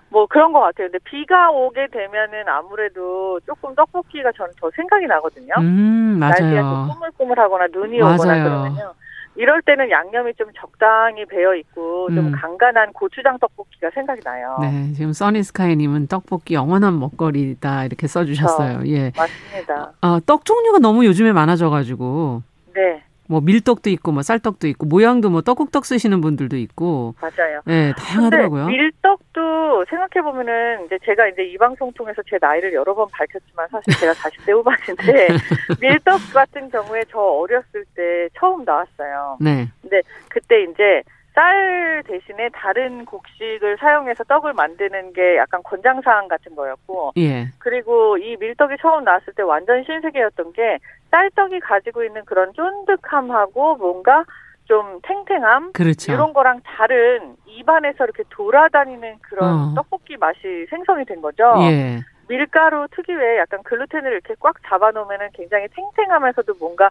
[0.07, 0.88] 뭐 그런 것 같아요.
[0.88, 5.53] 근데 비가 오게 되면은 아무래도 조금 떡볶이가 저는 더 생각이 나거든요.
[5.57, 6.88] 음, 날씨가 좀.
[6.88, 8.43] 꾸물꾸물하거나 눈이 오거나 맞아요.
[8.45, 8.93] 그러면요.
[9.36, 12.31] 이럴 때는 양념이 좀 적당히 배어 있고 좀 음.
[12.31, 14.57] 간간한 고추장 떡볶이가 생각이 나요.
[14.61, 18.83] 네, 지금 써니스카이님은 떡볶이 영원한 먹거리다 이렇게 써주셨어요.
[18.88, 19.91] 예, 맞습니다.
[19.99, 25.41] 아, 떡 종류가 너무 요즘에 많아져가지고 네, 뭐 밀떡도 있고 뭐 쌀떡도 있고 모양도 뭐
[25.41, 27.61] 떡국떡 쓰시는 분들도 있고, 맞아요.
[27.67, 28.67] 예, 근데 다양하더라고요.
[28.67, 33.93] 밀떡도 생각해 보면은 이제 제가 이제 이 방송 통해서 제 나이를 여러 번 밝혔지만 사실
[33.99, 35.28] 제가 40대 후반인데
[35.82, 39.38] 밀떡 같은 경우에 저 어렸을 때 처음 나왔어요.
[39.41, 41.01] 네, 근데 그때 이제
[41.36, 48.38] 쌀 대신에 다른 곡식을 사용해서 떡을 만드는 게 약간 권장사항 같은 거였고 예, 그리고 이
[48.38, 50.79] 밀떡이 처음 나왔을 때 완전 신세계였던 게
[51.11, 54.23] 쌀떡이 가지고 있는 그런 쫀득함하고 뭔가
[54.63, 56.13] 좀 탱탱함 그렇죠.
[56.13, 59.73] 이런 거랑 다른 입안에서 이렇게 돌아다니는 그런 어.
[59.75, 61.53] 떡볶이 맛이 생성이 된 거죠.
[61.69, 66.89] 예, 밀가루 특유의 약간 글루텐을 이렇게 꽉 잡아놓으면 굉장히 탱탱하면서도 뭔가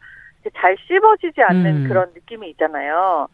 [0.55, 1.88] 잘 씹어지지 않는 음.
[1.88, 3.28] 그런 느낌이 있잖아요.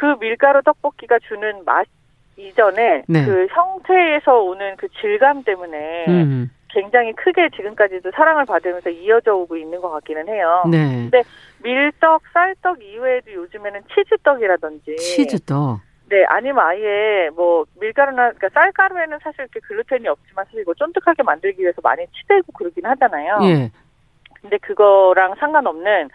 [0.00, 1.86] 그 밀가루 떡볶이가 주는 맛
[2.38, 3.24] 이전에 네.
[3.26, 9.78] 그 형태에서 오는 그 질감 때문에 음, 굉장히 크게 지금까지도 사랑을 받으면서 이어져 오고 있는
[9.82, 10.64] 것 같기는 해요.
[10.70, 11.22] 네, 근데
[11.62, 19.60] 밀떡, 쌀떡 이외에도 요즘에는 치즈떡이라든지 치즈떡, 네, 아니면 아예 뭐 밀가루나 그러니까 쌀가루에는 사실 이렇게
[19.60, 23.38] 글루텐이 없지만 사실 이거 쫀득하게 만들기 위해서 많이 치대고 그러긴 하잖아요.
[23.42, 23.70] 예,
[24.40, 26.08] 근데 그거랑 상관없는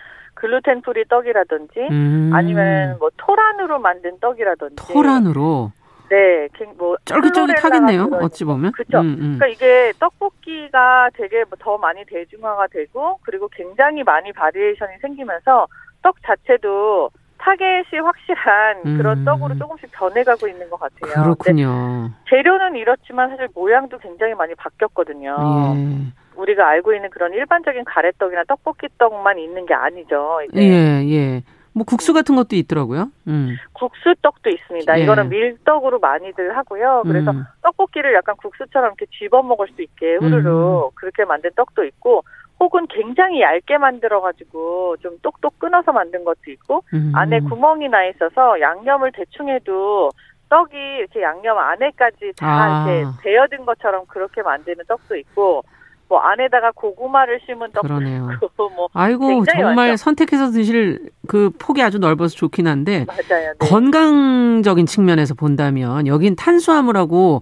[0.46, 5.72] gluten free 떡이라든지 음, 아니면 뭐 토란으로 만든 떡이라든지 토란으로
[6.10, 8.10] 네, 갱- 뭐 쫄깃쫄깃하겠네요.
[8.22, 8.74] 어찌 보면.
[8.74, 9.00] 그쵸.
[9.00, 9.38] 음, 음.
[9.40, 15.68] 그러니까 이게 떡볶이가 되게 더 많이 대중화가 되고 그리고 굉장히 많이 variation이 생기면서
[16.04, 18.98] 떡 자체도 타겟이 확실한 음.
[18.98, 21.24] 그런 떡으로 조금씩 변해가고 있는 것 같아요.
[21.24, 22.12] 그렇군요.
[22.30, 25.36] 재료는 이렇지만 사실 모양도 굉장히 많이 바뀌었거든요.
[25.76, 26.25] 예.
[26.36, 30.40] 우리가 알고 있는 그런 일반적인 가래떡이나 떡볶이 떡만 있는 게 아니죠.
[30.50, 31.44] 이제 예, 예.
[31.74, 33.12] 뭐 국수 같은 것도 있더라고요.
[33.28, 33.58] 음.
[33.74, 34.98] 국수떡도 있습니다.
[34.98, 35.04] 예.
[35.04, 37.04] 이거는 밀떡으로 많이들 하고요.
[37.06, 37.44] 그래서 음.
[37.62, 40.90] 떡볶이를 약간 국수처럼 이렇게 집어 먹을 수 있게 후루룩 음.
[40.96, 42.24] 그렇게 만든 떡도 있고
[42.62, 47.12] 혹은 굉장히 얇게 만들어가지고 좀 똑똑 끊어서 만든 것도 있고 음.
[47.14, 50.10] 안에 구멍이 나 있어서 양념을 대충 해도
[50.48, 52.88] 떡이 이렇게 양념 안에까지 다 아.
[52.88, 55.64] 이렇게 배어든 것처럼 그렇게 만드는 떡도 있고
[56.08, 58.30] 뭐 안에다가 고구마를 심은 떡도 그러네요.
[58.44, 59.98] 있고 뭐 아이고 정말 많죠.
[59.98, 63.54] 선택해서 드실 그 폭이 아주 넓어서 좋긴 한데 맞아요.
[63.60, 63.68] 네.
[63.68, 67.42] 건강적인 측면에서 본다면 여긴 탄수화물하고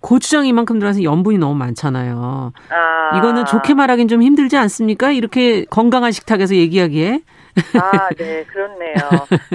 [0.00, 2.52] 고추장 이만큼 들어가서 염분이 너무 많잖아요.
[2.68, 3.18] 아.
[3.18, 5.10] 이거는 좋게 말하긴 좀 힘들지 않습니까?
[5.12, 7.22] 이렇게 건강한 식탁에서 얘기하기에.
[7.80, 8.94] 아, 네, 그렇네요.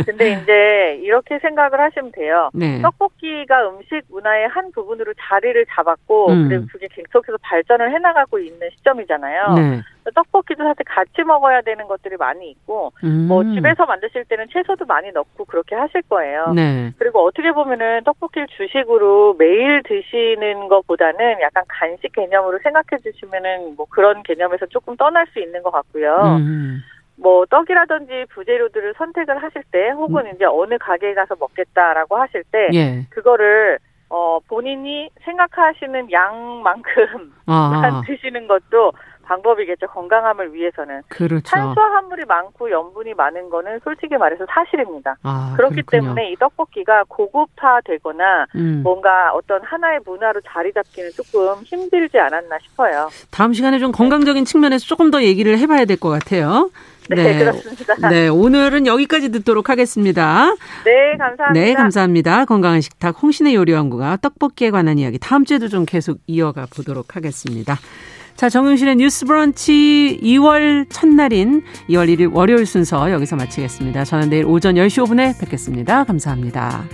[0.06, 2.50] 근데 이제 이렇게 생각을 하시면 돼요.
[2.54, 2.82] 네.
[2.82, 6.48] 떡볶이가 음식 문화의 한 부분으로 자리를 잡았고, 음.
[6.48, 9.54] 그리고 그게 계속해서 발전을 해나가고 있는 시점이잖아요.
[9.56, 9.82] 네.
[10.16, 13.28] 떡볶이도 사실 같이 먹어야 되는 것들이 많이 있고, 음.
[13.28, 16.54] 뭐 집에서 만드실 때는 채소도 많이 넣고 그렇게 하실 거예요.
[16.56, 16.92] 네.
[16.98, 24.24] 그리고 어떻게 보면은 떡볶이를 주식으로 매일 드시는 것보다는 약간 간식 개념으로 생각해 주시면은 뭐 그런
[24.24, 26.38] 개념에서 조금 떠날 수 있는 것 같고요.
[26.40, 26.82] 음.
[27.22, 33.06] 뭐 떡이라든지 부재료들을 선택을 하실 때 혹은 이제 어느 가게에 가서 먹겠다라고 하실 때 예.
[33.10, 38.94] 그거를 어 본인이 생각하시는 양만큼만 아, 드시는 것도
[39.30, 39.88] 방법이겠죠.
[39.88, 41.02] 건강함을 위해서는.
[41.08, 41.44] 그렇죠.
[41.46, 45.16] 탄수화물이 많고 염분이 많은 거는 솔직히 말해서 사실입니다.
[45.24, 46.02] 아, 그렇기 그렇군요.
[46.16, 48.82] 때문에 이 떡볶이가 고급화되거나 음.
[48.84, 53.10] 뭔가 어떤 하나의 문화로 자리 잡기는 조금 힘들지 않았나 싶어요.
[53.30, 56.70] 다음 시간에 좀 건강적인 측면에서 조금 더 얘기를 해봐야 될 것 같아요.
[57.10, 58.10] 네, 그렇습니다.
[58.10, 60.46] 네, 오늘은 여기까지 듣도록 하겠습니다.
[60.86, 61.52] 네, 감사합니다.
[61.54, 62.46] 네, 감사합니다.
[62.46, 67.76] 건강한 식탁 홍신의 요리연구가 떡볶이에 관한 이야기 다음 주에도 좀 계속 이어가 보도록 하겠습니다.
[68.40, 74.06] 자, 정용실의 뉴스 브런치 2월 첫날인 2월 1일 월요일 순서 여기서 마치겠습니다.
[74.06, 76.06] 저는 내일 오전 10시 5분에 뵙겠습니다.
[76.06, 76.86] 감사합니다.